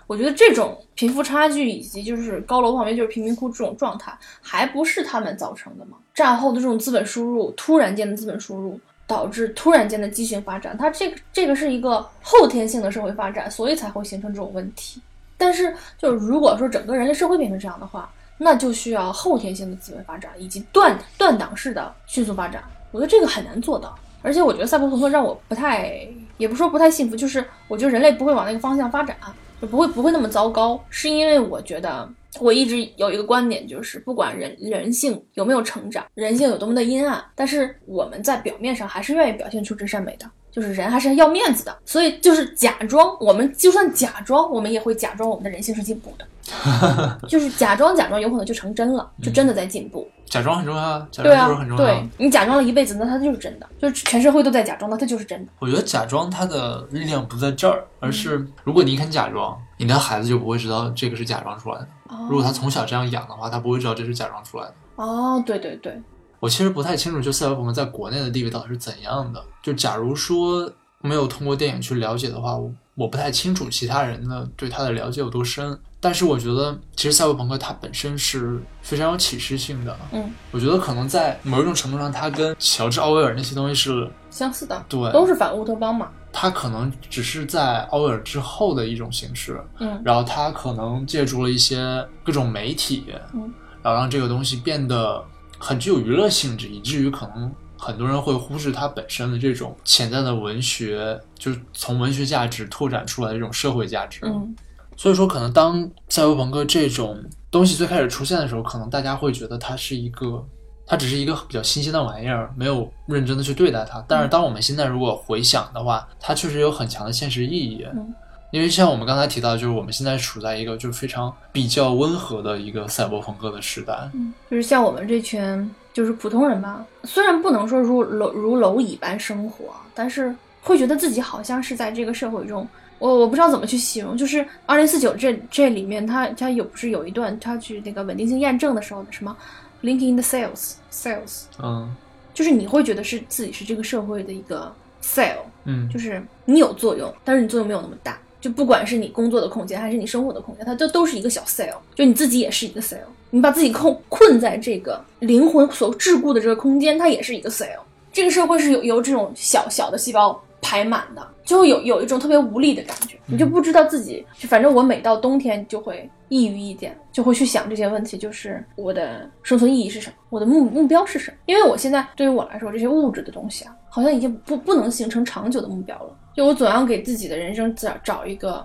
[0.06, 5.98] 我觉得这种贫富差距以及就是高楼旁边就是贫民窟这种状态，还不是他们造成的吗？
[6.14, 15.00] 战后的这种资本输入，突然间的资本输入，导致突然间的畸形发展，它这个这个是一个后天性的社会发展，所以才会形成这种问题。
[15.36, 22.62] 但是，就是如果说整个人类社会变成这样的话，那就需要后天性的资本发展以及断断档式的迅速发展。
[22.92, 26.08] 我觉得这个很难做到，而且我觉得赛博朋克让我不太，
[26.38, 29.16] 也不说不太幸福，就是我觉得人类不会往那个方向发展。
[29.58, 32.06] 就不会不会那么糟糕，是因为我觉得
[32.40, 50.08] 我一直有一个观点，就是不管人人性有没有成长，人性有多么的阴暗，但是我们在表面上还是愿意表现出真善美的，就是人还是要面子的，所以就是假装，我们就算假装，我们也会假装我们的人性是进步的， 就是假装假装，有可能就成真了，就真的在进步。
[50.24, 51.84] 假装很重要，啊装就是很，重要。
[51.84, 55.52] 对你假装了一辈子，那它就是真的，就是全社会都在假装，那它就是真的。
[55.58, 61.88] 我觉得假装它的力量不在这儿，而是如果你肯假装，你的孩子就不会知道这个是假装出来的。
[62.30, 64.74] 如果他从小这样养的话，他不会知道这是假装出来的。
[64.96, 66.00] 哦，对对对，
[66.46, 69.42] 我其实不太清楚，就赛博朋克在国内的地位到底是怎样的。
[69.64, 70.70] 就假如说
[71.00, 75.76] 没有通过电影去了解的话，我我不太清楚其他人的对他的了解有多深。
[75.98, 79.98] 但是我觉得，其实赛博朋克它本身是非常有启示性的。
[80.12, 86.10] 嗯，我觉得可能在某一种程度上，它跟乔治奥威尔那些东西是相似的，对，都是反乌托邦嘛。
[86.32, 89.60] 它可能只是在奥威尔之后的一种形式。
[89.80, 95.24] 嗯然后它可能借助了一些各种媒体，嗯然后让这个东西变得
[95.58, 104.20] 很具有娱乐性质，以至于可能很多人会忽视它本身的这种潜在的文学，就是从文学价值拓展出来的这种社会价值。
[104.24, 104.54] 嗯
[104.98, 110.42] 所以说，可能当赛博朋克这种东西最开始出现的时候，可能大家会觉得它是一个，
[110.86, 114.02] 它只是一个比较新鲜的玩意儿，没有认真的去对待它。
[114.08, 117.86] 但是当我们现在如果回想的话，它确实有很强的现实意义。
[117.94, 118.14] 嗯
[118.56, 123.92] 因为像我们刚才提到，就是我们现在处在一个就是非常比较温和的一个赛博朋克的时代。
[124.14, 132.66] 嗯，就是像我们这群就是普通人吧，虽然不能说如蝼如蝼蚁般生活，但是会觉得自己好像是在这个社会中。
[132.98, 139.36] 我我不知道怎么去形容，就是二零四九这这里面它它有不是有一段它去那个稳定性验证的时候的什么
[139.82, 141.94] linking the cells cells，嗯
[142.32, 148.18] 就是你会觉得是自己是这个社会的一个 sale，嗯就是你有作用，但是你作用没有那么大。
[148.40, 152.98] 就不管是你工作的空间还是你生活的空间，它都都是一个小 cell，就你自己也是一个 cell，
[153.30, 157.80] 你把自己困困在这个灵魂所桎梏的这个空间，它也是一个 cell。
[158.12, 171.36] 这个社会是由由这种小小的细胞排满的，就会有有一种特别无力的感觉，你就不知道自己，就反正我每到冬天就会抑郁一点，就会去想这些问题，就是我的生存意义是什么，我的目目标是什么？
[171.46, 176.14] 因为我现在对于我来说，这些物质的东西啊，好像已经不不能形成长久的目标了。
[176.34, 178.62] 就我总要给自己的人生找找一个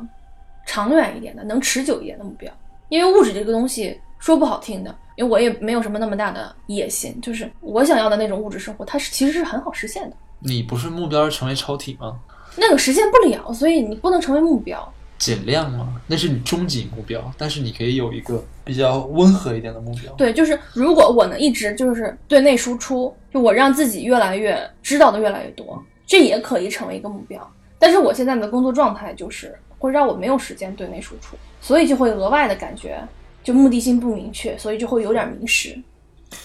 [0.65, 2.51] 长远一点的、能持久一点的目标。
[2.89, 10.15] 因为物质这个东西说不好听的，因为我也没有什么那么大的野心，就是我想要的那种物质生活，它是其实是很好实现的。
[10.39, 12.19] 你不是目标是成为超体吗？
[12.57, 14.93] 那个实现不了，所以你不能成为目标。
[15.17, 16.01] 减量嘛？
[16.07, 20.11] 那是你终极目标，但是你可以有一个比较温和一点的目标。
[20.13, 27.51] 对，就是如果我能一直就是对内输出，就我让自己越来越知道的越来越多，这也可以成为一个目标。
[27.77, 32.99] 但是我现在的工作状态就是会让我没有时间对内输出，所以就会额外的感觉
[33.43, 35.69] 就目的性不明确，所以就会有点迷失。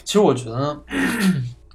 [0.05, 0.79] 其实我觉得，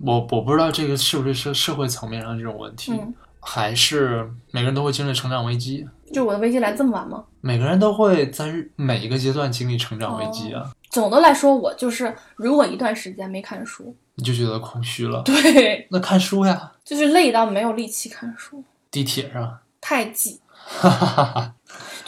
[0.06, 7.26] 我我不知道这个是不是社社会层面上这种问题，嗯，还是每个人都会经历成长危机，就我的危机来这么晚吗？
[7.42, 15.22] 每个人都会在每一个阶段经历成长危机啊，总的来说，我就是如果一段时间没看书，你就觉得空虚了。
[15.24, 20.40] 对，那看书呀，就是累到没有力气看书，地铁上，太挤。
[20.54, 21.56] 哈哈哈哈。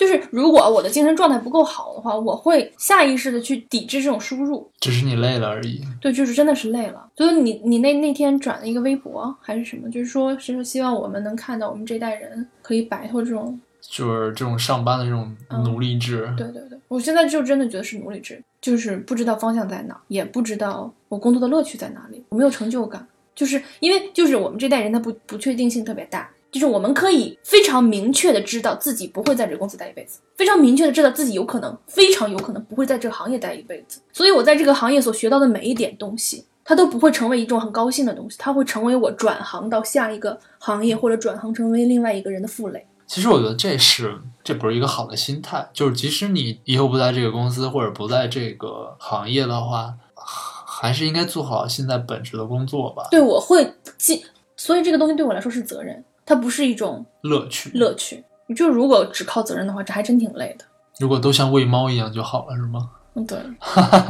[0.03, 4.69] 就是如果我的精神状态不够好的话，我会下意识的去抵制这种输入。
[4.81, 5.81] 只是你累了而已。
[6.01, 7.07] 对，就是真的是累了。
[7.15, 13.57] 就是你你那那天转了一个微博还是什么，就是说是说希望我们能看到我们这代人可以摆脱这种。
[13.81, 15.35] 就是这种上班的这种
[15.65, 26.29] 奴隶制，对对对，我现在就真的觉得是奴隶制，就是不知道方向在哪，也不知道我工作的乐趣在哪里，我没有成就感，就是因为就是我们这代人他不不确定性特别大。
[26.53, 33.99] 就是我们可以非常明确的知道自己不会在这个公司待一辈子，非常明确的知道自己有可能，非常有可能不会在这个行业待一辈子。
[34.13, 42.85] 所以我在这个行业所学到的每一点东西，它都不会成为一种很高兴的东西，它会成为我转行到下一个行业或者转行成为另外一个人的负累。
[43.07, 53.07] 其实我觉得这是这不是一个好的心态，就是即使你以后不在这个公司或者不在这个行业的话，还是应该做好现在本职的工作吧。
[53.11, 54.23] 对，我会尽，
[54.55, 58.23] 所以这个东西对我来说是责任，它不是一种乐趣，乐趣。
[58.47, 60.65] 你就如果只靠责任的话，这还真挺累的。
[60.99, 62.89] 如果都像喂猫一样就好了，是吗？
[63.15, 63.37] 嗯，对，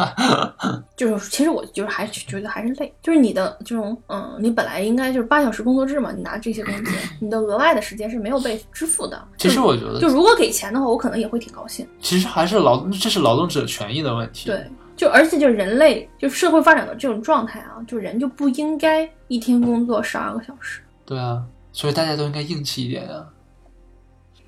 [0.95, 9.21] 就是其实我就是还是觉得还是累，就是你的这种嗯，你本来应该就是八小时工作制嘛，你拿这些工资， 你的额外的时间是没有被支付的。
[9.37, 11.85] 其实我觉得，就如果给钱的话，我可能也会挺高兴。
[11.99, 14.49] 其实还是劳，这是劳动者权益的问题。
[14.49, 20.81] 对，就而且就人类就社会发展的这种状态啊，就人就不应该一天工作十二个小时。
[21.05, 21.43] 对啊，
[21.73, 23.27] 所以大家都应该硬气一点啊。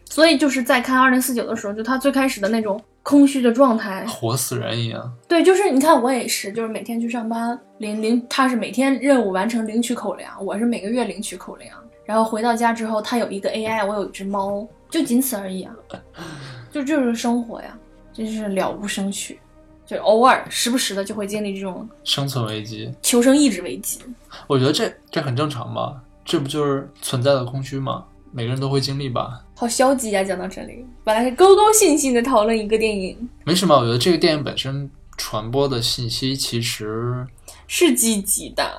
[0.09, 5.13] 所以就是在看二零四九的时候，就他最开始的那种空虚的状态，活死人一样。
[5.27, 15.75] 对，就是你看我也是，就是每天去上班领领，他是每天任务完成领取口粮，我是每个月领取口粮，然后回到家之后，他有一个 AI，我有一只猫，就仅此而已啊，
[16.71, 17.77] 就就是生活呀，
[18.13, 19.39] 真是了无生趣，
[19.85, 23.99] 就偶尔时不时的就会经历这种生存危机、求生意志危机。
[24.47, 28.03] 我觉得这这很正常嘛，这不就是存在的空虚吗？
[28.31, 29.45] 每个人都会经历吧。
[29.55, 30.21] 好消极呀！
[30.21, 33.73] 讲到这里，本来是高高兴兴的讨论一个电影，没什么。
[33.73, 37.25] 我觉得这个电影本身传播的信息其实
[37.67, 38.69] 是积极的。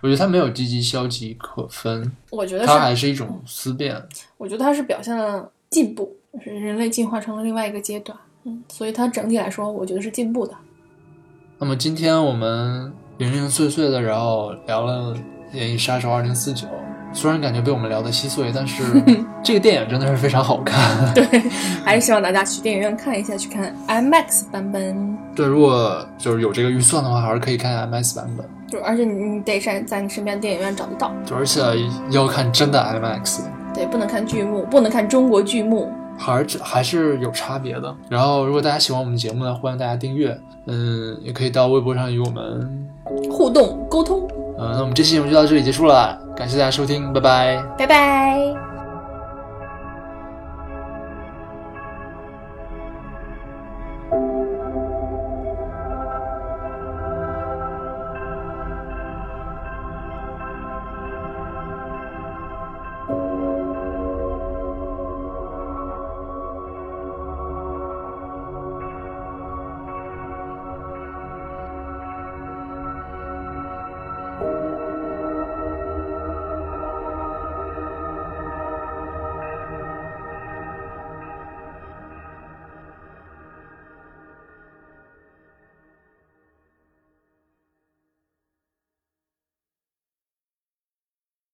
[0.00, 2.10] 我觉得它没有积极消极可分。
[2.30, 4.00] 我觉得它还是一种思辨。
[4.38, 8.18] 我觉得它是表现了进步，是人类进化成了另外一个阶段。
[8.44, 10.54] 嗯，所以它整体来说，我觉得是进步的。
[11.58, 15.14] 那么今天我们零零碎碎的，然后聊了
[15.52, 16.66] 《演绎杀手二零四九》。
[17.14, 18.82] 虽然感觉被我们聊得稀碎，但是
[19.44, 21.12] 这个电影真的是非常好看。
[21.12, 21.24] 对，
[21.84, 25.18] 还是希望大家去电影院看一下，去看 IMAX 版本。
[25.36, 28.46] 对，如果就是有这个预算的话，还是可以看 IMAX 版本。
[28.66, 31.12] 就而且你得在在你身边电影院找得到。
[31.26, 31.60] 就而且
[32.08, 33.40] 要看真的 IMAX。
[33.74, 37.94] 对，不能看剧目，不能看中国剧目，还是还是有差别的。
[38.08, 40.34] 然后，如果大家喜欢我们节目呢，欢迎大家订阅。
[40.66, 42.88] 嗯，也可以到微博上与我们
[43.30, 44.26] 互动沟通。
[44.58, 48.71] 嗯，那我们这期节目就到这里结束了，感谢大家收听，拜拜，拜拜。